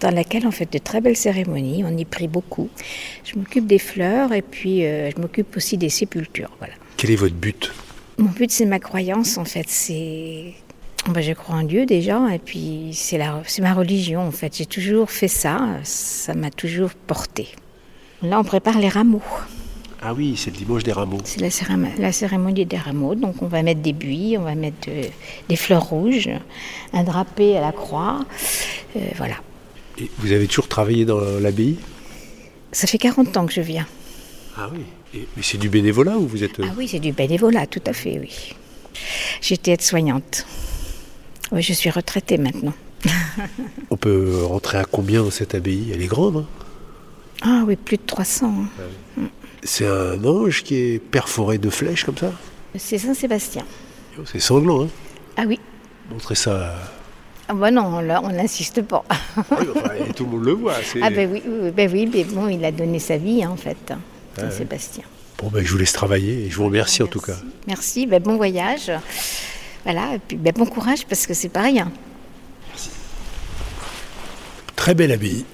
dans 0.00 0.10
laquelle 0.10 0.46
on 0.46 0.50
fait 0.50 0.70
de 0.70 0.78
très 0.78 1.00
belles 1.00 1.16
cérémonies. 1.16 1.84
On 1.84 1.96
y 1.96 2.04
prie 2.04 2.28
beaucoup. 2.28 2.68
Je 3.24 3.38
m'occupe 3.38 3.66
des 3.66 3.78
fleurs 3.78 4.32
et 4.32 4.42
puis 4.42 4.84
euh, 4.84 5.10
je 5.10 5.20
m'occupe 5.20 5.56
aussi 5.56 5.76
des 5.76 5.88
sépultures. 5.88 6.50
Voilà. 6.58 6.74
Quel 6.96 7.10
est 7.10 7.16
votre 7.16 7.34
but? 7.34 7.72
Mon 8.18 8.30
but, 8.30 8.50
c'est 8.50 8.66
ma 8.66 8.78
croyance 8.78 9.36
en 9.38 9.44
fait. 9.44 9.66
C'est 9.68 10.54
ben, 11.08 11.20
je 11.20 11.32
crois 11.32 11.56
en 11.56 11.62
Dieu 11.62 11.86
déjà 11.86 12.20
et 12.34 12.38
puis 12.38 12.90
c'est 12.92 13.18
la, 13.18 13.42
c'est 13.46 13.62
ma 13.62 13.74
religion 13.74 14.22
en 14.22 14.32
fait. 14.32 14.56
J'ai 14.56 14.66
toujours 14.66 15.10
fait 15.10 15.28
ça. 15.28 15.60
Ça 15.84 16.34
m'a 16.34 16.50
toujours 16.50 16.90
porté. 17.06 17.48
Là, 18.22 18.40
on 18.40 18.44
prépare 18.44 18.78
les 18.78 18.88
rameaux. 18.88 19.22
Ah 20.02 20.12
oui, 20.14 20.34
c'est 20.36 20.50
le 20.50 20.56
dimanche 20.58 20.82
des 20.82 20.92
rameaux. 20.92 21.20
C'est 21.24 21.40
la, 21.40 21.48
cérémo- 21.48 21.98
la 21.98 22.12
cérémonie 22.12 22.66
des 22.66 22.76
rameaux. 22.76 23.14
Donc, 23.14 23.40
on 23.42 23.46
va 23.46 23.62
mettre 23.62 23.80
des 23.80 23.92
buis, 23.92 24.36
on 24.38 24.42
va 24.42 24.54
mettre 24.54 24.88
euh, 24.88 25.04
des 25.48 25.56
fleurs 25.56 25.84
rouges, 25.84 26.28
un 26.92 27.02
drapé 27.04 27.56
à 27.56 27.60
la 27.62 27.72
croix. 27.72 28.24
Euh, 28.96 29.00
voilà. 29.16 29.36
Et 29.98 30.10
vous 30.18 30.32
avez 30.32 30.46
toujours 30.46 30.68
travaillé 30.68 31.04
dans 31.06 31.20
l'abbaye? 31.40 31.76
Ça 32.72 32.86
fait 32.86 32.98
40 32.98 33.36
ans 33.38 33.46
que 33.46 33.52
je 33.52 33.62
viens. 33.62 33.86
Ah 34.56 34.68
oui. 34.72 34.80
Et- 35.14 35.26
mais 35.36 35.42
c'est 35.42 35.56
du 35.58 35.70
bénévolat 35.70 36.18
ou 36.18 36.26
vous 36.26 36.44
êtes... 36.44 36.60
euh, 36.60 36.66
Ah 36.68 36.74
oui, 36.76 36.86
c'est 36.88 36.98
du 37.00 37.12
bénévolat, 37.12 37.66
tout 37.66 37.82
à 37.86 37.92
fait, 37.94 38.18
oui. 38.20 38.54
J'étais 39.40 39.72
aide-soignante. 39.72 40.46
Oui, 41.52 41.62
je 41.62 41.72
suis 41.72 41.90
retraitée 41.90 42.36
maintenant. 42.38 42.74
On 43.90 43.96
peut 43.96 44.42
rentrer 44.44 44.78
à 44.78 44.84
combien 44.84 45.22
dans 45.22 45.30
cette 45.30 45.54
abbaye? 45.54 45.90
Elle 45.94 46.02
est 46.02 46.06
grande. 46.06 46.36
hein? 46.38 46.46
Ah 47.42 47.62
oui, 47.66 47.76
plus 47.76 47.96
de 47.96 48.02
300. 48.06 48.52
hein. 49.18 49.22
C'est 49.66 49.86
un 49.86 50.24
ange 50.24 50.62
qui 50.62 50.76
est 50.76 50.98
perforé 50.98 51.58
de 51.58 51.70
flèches 51.70 52.04
comme 52.04 52.16
ça 52.16 52.32
C'est 52.76 52.98
Saint-Sébastien. 52.98 53.64
Oh, 54.18 54.22
C'est 54.24 54.40
sanglant, 54.40 54.84
hein 54.84 54.88
Ah 55.36 55.44
oui. 55.46 55.60
Montrez 56.10 56.34
ça. 56.34 56.74
Ah 57.48 57.54
bah 57.54 57.70
non, 57.70 58.00
là, 58.00 58.20
on 58.24 58.30
n'insiste 58.30 58.82
pas. 58.82 59.04
Oui, 59.50 59.66
enfin, 59.76 59.94
et 60.08 60.12
tout 60.12 60.24
le 60.24 60.30
monde 60.30 60.44
le 60.44 60.52
voit. 60.52 60.74
Ah 61.02 61.10
ben 61.10 61.30
oui, 61.30 61.42
oui, 61.46 61.70
ben 61.70 61.90
oui, 61.92 62.10
mais 62.12 62.24
bon, 62.24 62.48
il 62.48 62.64
a 62.64 62.72
donné 62.72 62.98
sa 62.98 63.16
vie, 63.16 63.44
hein, 63.44 63.50
en 63.50 63.56
fait, 63.56 63.92
Saint-Sébastien. 64.38 65.04
Bon, 65.38 65.48
ben, 65.48 65.64
je 65.64 65.70
vous 65.70 65.78
laisse 65.78 65.92
travailler 65.92 66.46
et 66.46 66.50
je 66.50 66.56
vous 66.56 66.64
remercie 66.64 67.02
en 67.02 67.06
tout 67.06 67.20
cas. 67.20 67.36
Merci, 67.66 68.06
ben, 68.06 68.22
bon 68.22 68.36
voyage. 68.36 68.90
Voilà, 69.84 70.14
et 70.14 70.18
puis 70.18 70.36
ben, 70.36 70.52
bon 70.56 70.66
courage 70.66 71.06
parce 71.06 71.26
que 71.26 71.34
c'est 71.34 71.48
pas 71.50 71.62
rien. 71.62 71.92
Très 74.74 74.94
belle 74.94 75.12
abbaye. 75.12 75.44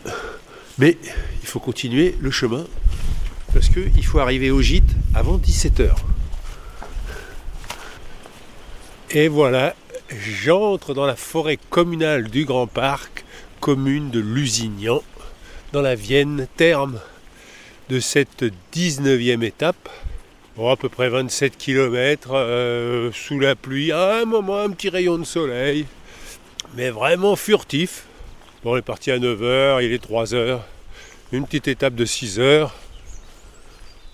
Mais 0.78 0.96
il 1.42 1.46
faut 1.48 1.60
continuer 1.60 2.14
le 2.20 2.30
chemin 2.30 2.64
parce 3.52 3.68
qu'il 3.68 4.04
faut 4.04 4.18
arriver 4.18 4.50
au 4.50 4.62
gîte 4.62 4.90
avant 5.14 5.38
17h. 5.38 5.90
Et 9.10 9.28
voilà, 9.28 9.74
j'entre 10.08 10.94
dans 10.94 11.04
la 11.04 11.16
forêt 11.16 11.58
communale 11.68 12.28
du 12.28 12.44
Grand 12.44 12.66
Parc, 12.66 13.24
commune 13.60 14.10
de 14.10 14.20
Lusignan, 14.20 15.02
dans 15.72 15.82
la 15.82 15.94
Vienne 15.94 16.46
terme 16.56 16.98
de 17.90 18.00
cette 18.00 18.44
19e 18.74 19.42
étape. 19.42 19.88
Bon, 20.56 20.70
à 20.70 20.76
peu 20.76 20.88
près 20.88 21.08
27 21.08 21.56
km 21.58 23.10
sous 23.12 23.38
la 23.38 23.54
pluie, 23.54 23.92
à 23.92 24.16
un 24.16 24.24
moment 24.24 24.58
un 24.60 24.70
petit 24.70 24.88
rayon 24.88 25.18
de 25.18 25.24
soleil, 25.24 25.86
mais 26.74 26.90
vraiment 26.90 27.36
furtif. 27.36 28.04
Bon, 28.64 28.74
on 28.74 28.76
est 28.76 28.82
parti 28.82 29.10
à 29.10 29.18
9h, 29.18 29.84
il 29.84 29.92
est 29.92 30.04
3h, 30.04 30.60
une 31.32 31.44
petite 31.44 31.68
étape 31.68 31.94
de 31.94 32.06
6h. 32.06 32.70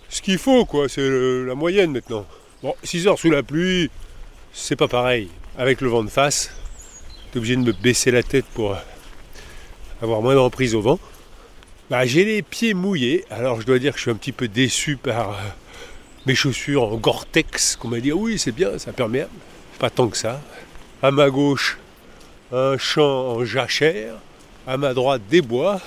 Ce 0.08 0.22
qu'il 0.22 0.38
faut, 0.38 0.64
quoi, 0.64 0.88
c'est 0.88 1.06
la 1.46 1.54
moyenne 1.54 1.92
maintenant. 1.92 2.26
Bon, 2.62 2.74
6h 2.84 3.16
sous 3.18 3.30
la 3.30 3.42
pluie, 3.42 3.90
c'est 4.52 4.76
pas 4.76 4.88
pareil. 4.88 5.28
Avec 5.56 5.80
le 5.80 5.88
vent 5.88 6.02
de 6.02 6.08
face, 6.08 6.50
t'es 7.30 7.38
obligé 7.38 7.56
de 7.56 7.62
me 7.62 7.72
baisser 7.72 8.10
la 8.10 8.22
tête 8.22 8.46
pour 8.54 8.76
avoir 10.00 10.22
moins 10.22 10.34
d'emprise 10.34 10.74
au 10.74 10.80
vent. 10.80 10.98
Bah, 11.90 12.04
j'ai 12.04 12.24
les 12.24 12.42
pieds 12.42 12.74
mouillés, 12.74 13.24
alors 13.30 13.60
je 13.60 13.66
dois 13.66 13.78
dire 13.78 13.92
que 13.92 13.98
je 13.98 14.02
suis 14.02 14.10
un 14.10 14.16
petit 14.16 14.32
peu 14.32 14.46
déçu 14.46 14.96
par 14.96 15.30
euh, 15.30 15.34
mes 16.26 16.34
chaussures 16.34 16.84
en 16.84 16.96
Gore-Tex, 16.96 17.76
qu'on 17.76 17.88
m'a 17.88 18.00
dit 18.00 18.12
oui, 18.12 18.38
c'est 18.38 18.52
bien, 18.52 18.78
ça 18.78 18.92
perméable. 18.92 19.30
Pas 19.78 19.90
tant 19.90 20.08
que 20.08 20.16
ça. 20.16 20.42
À 21.02 21.10
ma 21.10 21.30
gauche, 21.30 21.78
un 22.52 22.76
champ 22.76 23.36
en 23.36 23.44
jachère, 23.44 24.14
à 24.66 24.76
ma 24.76 24.92
droite 24.94 25.22
des 25.30 25.40
bois, 25.40 25.80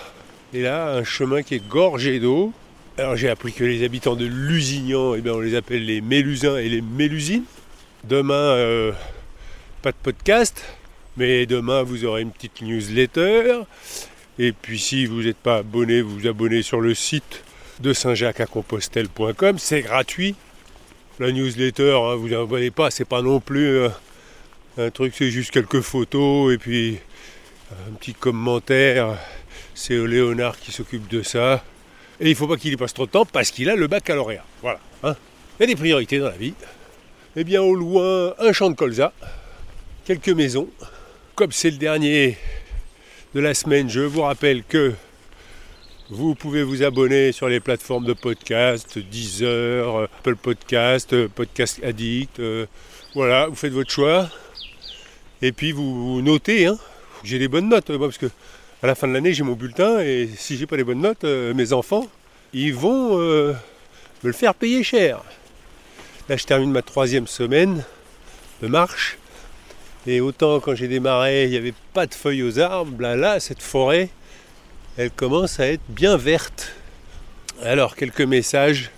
et 0.54 0.62
là 0.62 0.94
un 0.94 1.04
chemin 1.04 1.44
qui 1.44 1.56
est 1.56 1.68
gorgé 1.68 2.20
d'eau. 2.20 2.54
Alors 2.98 3.16
j'ai 3.16 3.30
appris 3.30 3.54
que 3.54 3.64
les 3.64 3.86
habitants 3.86 4.18
de 4.18 4.26
Lusignan, 4.26 5.16
eh 5.16 5.22
bien, 5.22 5.32
on 5.32 5.40
les 5.40 5.56
appelle 5.56 5.86
les 5.86 6.02
Mélusins 6.02 6.58
et 6.58 6.68
les 6.68 6.82
Mélusines. 6.82 7.46
Demain, 8.04 8.34
euh, 8.34 8.92
pas 9.82 9.92
de 9.92 9.98
podcast, 10.04 10.62
mais 11.16 11.46
demain 11.46 11.84
vous 11.84 12.04
aurez 12.04 12.22
une 12.22 12.32
petite 12.32 12.62
newsletter. 12.62 13.62
Et 14.40 14.52
puis 14.52 14.78
si 14.78 15.06
vous 15.06 15.24
n'êtes 15.24 15.38
pas 15.38 15.58
abonné, 15.58 16.02
vous 16.02 16.20
vous 16.20 16.28
abonnez 16.28 16.64
sur 16.64 16.82
le 16.82 16.94
site 16.94 17.44
de 17.80 17.94
saint-jacques-à-compostelle.com, 17.94 19.58
c'est 19.58 19.82
gratuit. 19.82 20.36
La 21.18 21.32
newsletter, 21.32 21.94
hein, 21.94 22.16
vous 22.16 22.28
n'abonnez 22.28 22.72
pas, 22.72 22.92
c'est 22.92 23.06
pas 23.06 23.22
non 23.22 23.40
plus 23.40 23.68
euh, 23.68 23.90
un 24.78 24.90
truc, 24.90 25.14
c'est 25.18 25.32
juste 25.32 25.52
quelques 25.52 25.82
photos 25.82 26.54
et 26.54 26.58
puis 26.58 26.98
un 27.72 27.94
petit 27.94 28.14
commentaire. 28.14 29.18
C'est 29.76 29.96
Léonard 29.96 30.60
qui 30.60 30.74
s'occupe 30.74 31.08
de 31.08 31.24
ça. 31.24 31.64
Et 32.22 32.26
il 32.26 32.30
ne 32.30 32.36
faut 32.36 32.48
pas 32.48 32.56
qu'il 32.56 32.72
y 32.72 32.78
passe 32.78 32.94
trop 32.94 33.08
de 33.08 33.12
temps 33.12 33.26
parce 33.26 33.50
qu'il 33.50 33.68
a 33.68 33.76
le 33.76 33.88
baccalauréat. 33.88 34.46
Voilà. 34.62 34.80
hein. 35.04 35.16
Il 35.60 35.64
y 35.64 35.64
a 35.64 35.68
des 35.68 35.76
priorités 35.76 36.20
dans 36.20 36.30
la 36.30 36.38
vie. 36.38 36.54
Eh 37.36 37.44
bien, 37.44 37.64
au 37.64 37.74
loin, 37.74 38.36
un 38.38 38.54
champ 38.54 38.70
de 38.70 38.76
colza, 38.76 39.12
quelques 40.06 40.30
maisons. 40.30 40.70
Comme 41.34 41.52
c'est 41.52 41.72
le 41.72 41.78
dernier 41.78 42.38
de 43.34 43.40
la 43.40 43.56
semaine, 43.56 43.90
je 43.90 44.02
vous 44.02 44.22
rappelle 44.22 44.64
que 44.64 44.94
vous 46.12 46.36
pouvez 46.36 46.62
vous 46.62 46.84
abonner 46.84 47.32
sur 47.32 47.48
les 47.48 47.60
plateformes 47.60 48.06
de 48.06 48.14
podcast, 48.14 49.00
Deezer, 49.00 50.04
Apple 50.04 50.36
Podcast, 50.36 51.28
Podcast 51.28 51.80
Addict. 51.84 52.40
euh, 52.40 52.68
voilà, 53.16 53.48
vous 53.48 53.56
faites 53.56 53.74
votre 53.74 53.90
choix. 53.92 54.30
Et 55.42 55.52
puis 55.52 55.72
vous 55.72 56.22
notez. 56.22 56.68
Hein. 56.68 56.78
J'ai 57.24 57.40
des 57.40 57.48
bonnes 57.48 57.70
notes, 57.70 57.90
moi, 57.90 58.08
parce 58.08 58.20
que 58.20 58.28
à 58.84 58.88
la 58.88 58.96
fin 58.96 59.08
de 59.08 59.14
l'année, 59.14 59.34
j'ai 59.34 59.44
mon 59.44 59.54
bulletin. 59.54 60.00
Et 60.00 60.30
si 60.36 60.58
j'ai 60.58 60.66
pas 60.66 60.78
les 60.78 60.84
bonnes 60.84 61.02
notes, 61.02 61.24
euh, 61.24 61.54
mes 61.54 61.74
enfants, 61.74 62.08
ils 62.54 62.74
vont 62.74 63.20
euh, 63.20 63.54
me 64.24 64.30
le 64.30 64.34
faire 64.34 64.56
payer 64.56 64.84
cher. 64.84 65.22
Là, 66.30 66.38
je 66.38 66.46
termine 66.46 66.72
ma 66.72 66.82
troisième 66.82 67.28
semaine 67.28 67.84
de 68.62 68.68
marche. 68.68 69.18
Et 70.08 70.20
autant 70.20 70.60
quand 70.60 70.74
j'ai 70.74 70.88
démarré, 70.88 71.46
il 71.46 71.52
n'y 71.52 71.58
avait 71.58 71.76
pas 71.94 72.08
de 72.08 72.14
feuilles 72.14 72.42
aux 72.42 72.60
arbres. 72.60 73.00
Là, 73.02 73.16
là, 73.16 73.40
cette 73.40 73.62
forêt, 73.62 74.10
elle 74.98 75.12
commence 75.12 75.60
à 75.60 75.68
être 75.68 75.84
bien 75.90 76.18
verte. 76.18 76.74
Alors, 77.64 77.96
quelques 77.96 78.22
messages. 78.22 78.90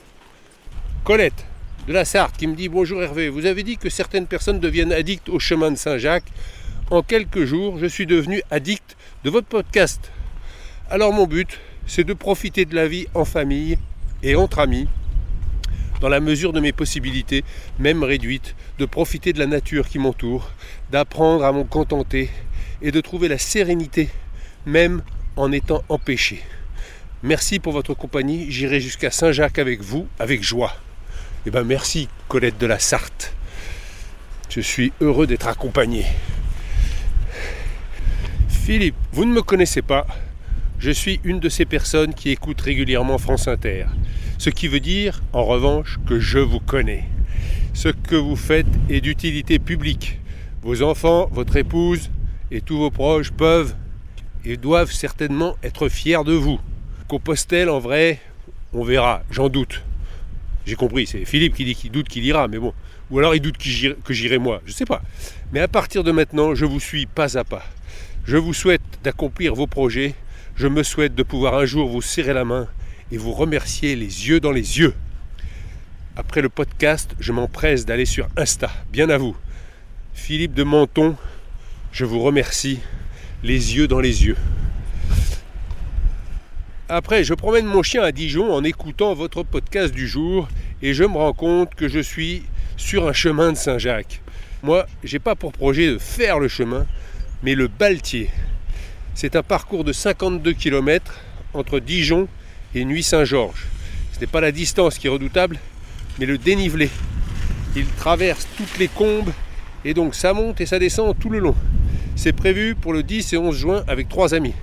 Colette, 1.03 1.45
de 1.87 1.91
la 1.91 2.05
Sarthe, 2.05 2.37
qui 2.37 2.47
me 2.47 2.55
dit 2.55 2.69
Bonjour 2.69 3.03
Hervé, 3.03 3.27
vous 3.27 3.45
avez 3.45 3.63
dit 3.63 3.75
que 3.75 3.89
certaines 3.89 4.27
personnes 4.27 4.61
deviennent 4.61 4.93
addictes 4.93 5.27
au 5.27 5.39
chemin 5.39 5.69
de 5.69 5.75
Saint-Jacques. 5.75 6.31
En 6.89 7.01
quelques 7.01 7.43
jours, 7.43 7.77
je 7.77 7.85
suis 7.85 8.05
devenu 8.05 8.41
addict 8.49 8.95
de 9.23 9.29
votre 9.29 9.47
podcast. 9.47 10.11
Alors, 10.89 11.13
mon 11.13 11.25
but, 11.27 11.59
c'est 11.87 12.03
de 12.03 12.13
profiter 12.13 12.65
de 12.65 12.75
la 12.75 12.87
vie 12.87 13.07
en 13.13 13.23
famille 13.23 13.77
et 14.21 14.35
entre 14.35 14.59
amis, 14.59 14.87
dans 16.01 16.09
la 16.09 16.19
mesure 16.19 16.51
de 16.51 16.59
mes 16.59 16.73
possibilités, 16.73 17.45
même 17.79 18.03
réduites, 18.03 18.55
de 18.79 18.85
profiter 18.85 19.31
de 19.31 19.39
la 19.39 19.47
nature 19.47 19.87
qui 19.87 19.99
m'entoure, 19.99 20.51
d'apprendre 20.91 21.45
à 21.45 21.53
m'en 21.53 21.63
contenter 21.63 22.29
et 22.81 22.91
de 22.91 22.99
trouver 22.99 23.29
la 23.29 23.37
sérénité, 23.37 24.09
même 24.65 25.01
en 25.37 25.51
étant 25.53 25.83
empêché. 25.87 26.43
Merci 27.21 27.59
pour 27.59 27.71
votre 27.71 27.93
compagnie, 27.93 28.51
j'irai 28.51 28.81
jusqu'à 28.81 29.11
Saint-Jacques 29.11 29.59
avec 29.59 29.81
vous, 29.81 30.07
avec 30.19 30.43
joie. 30.43 30.75
Eh 31.45 31.51
bien 31.51 31.63
merci 31.63 32.09
Colette 32.27 32.57
de 32.57 32.67
la 32.67 32.79
Sarthe. 32.79 33.33
Je 34.49 34.59
suis 34.59 34.91
heureux 34.99 35.27
d'être 35.27 35.47
accompagné. 35.47 36.05
Philippe, 38.63 38.95
vous 39.11 39.25
ne 39.25 39.33
me 39.33 39.41
connaissez 39.41 39.81
pas. 39.81 40.07
Je 40.79 40.89
suis 40.89 41.19
une 41.25 41.41
de 41.41 41.49
ces 41.49 41.65
personnes 41.65 42.13
qui 42.13 42.29
écoutent 42.29 42.61
régulièrement 42.61 43.17
France 43.17 43.49
Inter. 43.49 43.87
Ce 44.37 44.49
qui 44.49 44.69
veut 44.69 44.79
dire, 44.79 45.21
en 45.33 45.43
revanche, 45.43 45.99
que 46.07 46.17
je 46.17 46.39
vous 46.39 46.61
connais. 46.61 47.03
Ce 47.73 47.89
que 47.89 48.15
vous 48.15 48.37
faites 48.37 48.65
est 48.89 49.01
d'utilité 49.01 49.59
publique. 49.59 50.21
Vos 50.61 50.81
enfants, 50.81 51.27
votre 51.33 51.57
épouse 51.57 52.09
et 52.51 52.61
tous 52.61 52.77
vos 52.77 52.89
proches 52.89 53.31
peuvent 53.31 53.75
et 54.45 54.55
doivent 54.55 54.93
certainement 54.93 55.57
être 55.61 55.89
fiers 55.89 56.23
de 56.23 56.31
vous. 56.31 56.61
Compostelle, 57.09 57.69
en 57.69 57.79
vrai, 57.79 58.21
on 58.71 58.85
verra, 58.85 59.23
j'en 59.29 59.49
doute. 59.49 59.83
J'ai 60.65 60.75
compris, 60.75 61.05
c'est 61.05 61.25
Philippe 61.25 61.55
qui 61.55 61.65
dit 61.65 61.75
qu'il 61.75 61.91
doute 61.91 62.07
qu'il 62.07 62.23
ira, 62.23 62.47
mais 62.47 62.59
bon. 62.59 62.73
Ou 63.11 63.19
alors 63.19 63.35
il 63.35 63.41
doute 63.41 63.57
que 63.57 64.13
j'irai 64.13 64.37
moi, 64.37 64.61
je 64.65 64.71
sais 64.71 64.85
pas. 64.85 65.01
Mais 65.51 65.59
à 65.59 65.67
partir 65.67 66.05
de 66.05 66.11
maintenant, 66.11 66.55
je 66.55 66.63
vous 66.63 66.79
suis 66.79 67.07
pas 67.07 67.37
à 67.37 67.43
pas. 67.43 67.65
Je 68.25 68.37
vous 68.37 68.53
souhaite 68.53 68.81
d'accomplir 69.03 69.53
vos 69.53 69.67
projets. 69.67 70.15
Je 70.55 70.67
me 70.67 70.83
souhaite 70.83 71.13
de 71.13 71.23
pouvoir 71.23 71.55
un 71.55 71.65
jour 71.65 71.89
vous 71.89 72.01
serrer 72.01 72.33
la 72.33 72.45
main 72.45 72.69
et 73.11 73.17
vous 73.17 73.33
remercier 73.33 73.97
les 73.97 74.29
yeux 74.29 74.39
dans 74.39 74.51
les 74.51 74.79
yeux. 74.79 74.93
Après 76.15 76.41
le 76.41 76.47
podcast, 76.47 77.15
je 77.19 77.33
m'empresse 77.33 77.85
d'aller 77.85 78.05
sur 78.05 78.29
Insta. 78.37 78.71
Bien 78.93 79.09
à 79.09 79.17
vous. 79.17 79.35
Philippe 80.13 80.53
de 80.53 80.63
Menton, 80.63 81.17
je 81.91 82.05
vous 82.05 82.21
remercie 82.21 82.79
les 83.43 83.75
yeux 83.75 83.89
dans 83.89 83.99
les 83.99 84.25
yeux. 84.25 84.37
Après, 86.87 87.25
je 87.25 87.33
promène 87.33 87.65
mon 87.65 87.83
chien 87.83 88.03
à 88.03 88.13
Dijon 88.13 88.53
en 88.53 88.63
écoutant 88.63 89.13
votre 89.13 89.43
podcast 89.43 89.93
du 89.93 90.07
jour 90.07 90.47
et 90.81 90.93
je 90.93 91.03
me 91.03 91.17
rends 91.17 91.33
compte 91.33 91.75
que 91.75 91.89
je 91.89 91.99
suis 91.99 92.43
sur 92.77 93.05
un 93.05 93.13
chemin 93.13 93.51
de 93.51 93.57
Saint-Jacques. 93.57 94.21
Moi, 94.61 94.85
j'ai 95.03 95.19
pas 95.19 95.35
pour 95.35 95.51
projet 95.51 95.87
de 95.87 95.97
faire 95.97 96.39
le 96.39 96.47
chemin, 96.47 96.87
mais 97.43 97.55
le 97.55 97.67
Baltier. 97.67 98.29
C'est 99.13 99.35
un 99.35 99.43
parcours 99.43 99.83
de 99.83 99.93
52 99.93 100.53
km 100.53 101.19
entre 101.53 101.79
Dijon 101.79 102.27
et 102.73 102.85
Nuit-Saint-Georges. 102.85 103.67
Ce 104.13 104.19
n'est 104.19 104.27
pas 104.27 104.41
la 104.41 104.51
distance 104.51 104.97
qui 104.97 105.07
est 105.07 105.09
redoutable, 105.09 105.59
mais 106.17 106.25
le 106.25 106.37
dénivelé. 106.37 106.89
Il 107.75 107.85
traverse 107.85 108.47
toutes 108.57 108.77
les 108.79 108.87
combes 108.87 109.31
et 109.85 109.93
donc 109.93 110.15
ça 110.15 110.33
monte 110.33 110.61
et 110.61 110.65
ça 110.65 110.79
descend 110.79 111.17
tout 111.19 111.29
le 111.29 111.39
long. 111.39 111.55
C'est 112.15 112.33
prévu 112.33 112.75
pour 112.75 112.93
le 112.93 113.03
10 113.03 113.33
et 113.33 113.37
11 113.37 113.55
juin 113.55 113.83
avec 113.87 114.07
trois 114.07 114.33
amis. 114.33 114.53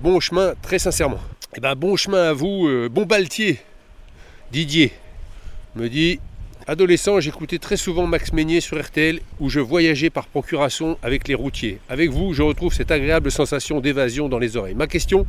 Bon 0.00 0.20
chemin, 0.20 0.54
très 0.62 0.78
sincèrement. 0.78 1.20
Eh 1.56 1.60
ben 1.60 1.74
bon 1.74 1.96
chemin 1.96 2.30
à 2.30 2.32
vous, 2.32 2.66
euh, 2.68 2.88
bon 2.88 3.04
Baltier. 3.04 3.58
Didier 4.52 4.92
me 5.74 5.88
dit 5.88 6.20
Adolescent, 6.68 7.18
j'écoutais 7.18 7.58
très 7.58 7.76
souvent 7.76 8.06
Max 8.06 8.32
Meignier 8.32 8.60
sur 8.60 8.80
RTL 8.80 9.20
où 9.40 9.48
je 9.48 9.58
voyageais 9.58 10.10
par 10.10 10.28
procuration 10.28 10.96
avec 11.02 11.26
les 11.26 11.34
routiers. 11.34 11.80
Avec 11.88 12.10
vous, 12.10 12.34
je 12.34 12.42
retrouve 12.42 12.72
cette 12.72 12.92
agréable 12.92 13.32
sensation 13.32 13.80
d'évasion 13.80 14.28
dans 14.28 14.38
les 14.38 14.56
oreilles. 14.56 14.76
Ma 14.76 14.86
question 14.86 15.26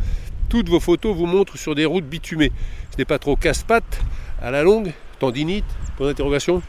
toutes 0.47 0.69
vos 0.69 0.79
photos 0.79 1.15
vous 1.15 1.25
montrent 1.25 1.57
sur 1.57 1.73
des 1.73 1.85
routes 1.85 2.05
bitumées. 2.05 2.51
Ce 2.91 2.97
n'est 2.99 3.05
pas 3.05 3.17
trop 3.17 3.35
casse-pattes 3.35 3.99
à 4.43 4.51
la 4.51 4.61
longue 4.61 4.91
Tendinite 5.17 5.65
Point 5.97 6.07
d'interrogation 6.07 6.61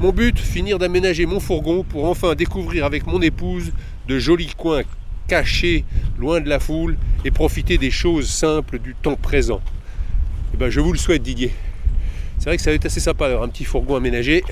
Mon 0.00 0.12
but, 0.12 0.38
finir 0.38 0.78
d'aménager 0.78 1.26
mon 1.26 1.38
fourgon 1.38 1.84
pour 1.84 2.06
enfin 2.06 2.34
découvrir 2.34 2.86
avec 2.86 3.06
mon 3.06 3.20
épouse 3.20 3.72
de 4.08 4.18
jolis 4.18 4.54
coins 4.56 4.82
cachés 5.28 5.84
loin 6.18 6.40
de 6.40 6.48
la 6.48 6.58
foule 6.58 6.96
et 7.26 7.30
profiter 7.30 7.76
des 7.76 7.90
choses 7.90 8.30
simples 8.30 8.78
du 8.78 8.94
temps 8.94 9.16
présent. 9.16 9.60
Eh 10.54 10.56
ben, 10.56 10.70
je 10.70 10.80
vous 10.80 10.92
le 10.92 10.98
souhaite 10.98 11.22
Didier. 11.22 11.52
C'est 12.42 12.50
vrai 12.50 12.56
que 12.56 12.62
ça 12.64 12.70
va 12.70 12.74
être 12.74 12.86
assez 12.86 12.98
sympa 12.98 13.28
d'avoir 13.28 13.44
un 13.44 13.48
petit 13.50 13.62
fourgon 13.62 13.94
aménagé. 13.94 14.42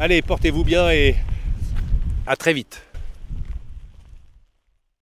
Allez, 0.00 0.22
portez-vous 0.22 0.64
bien 0.64 0.88
et 0.90 1.16
à 2.26 2.34
très 2.34 2.54
vite. 2.54 2.82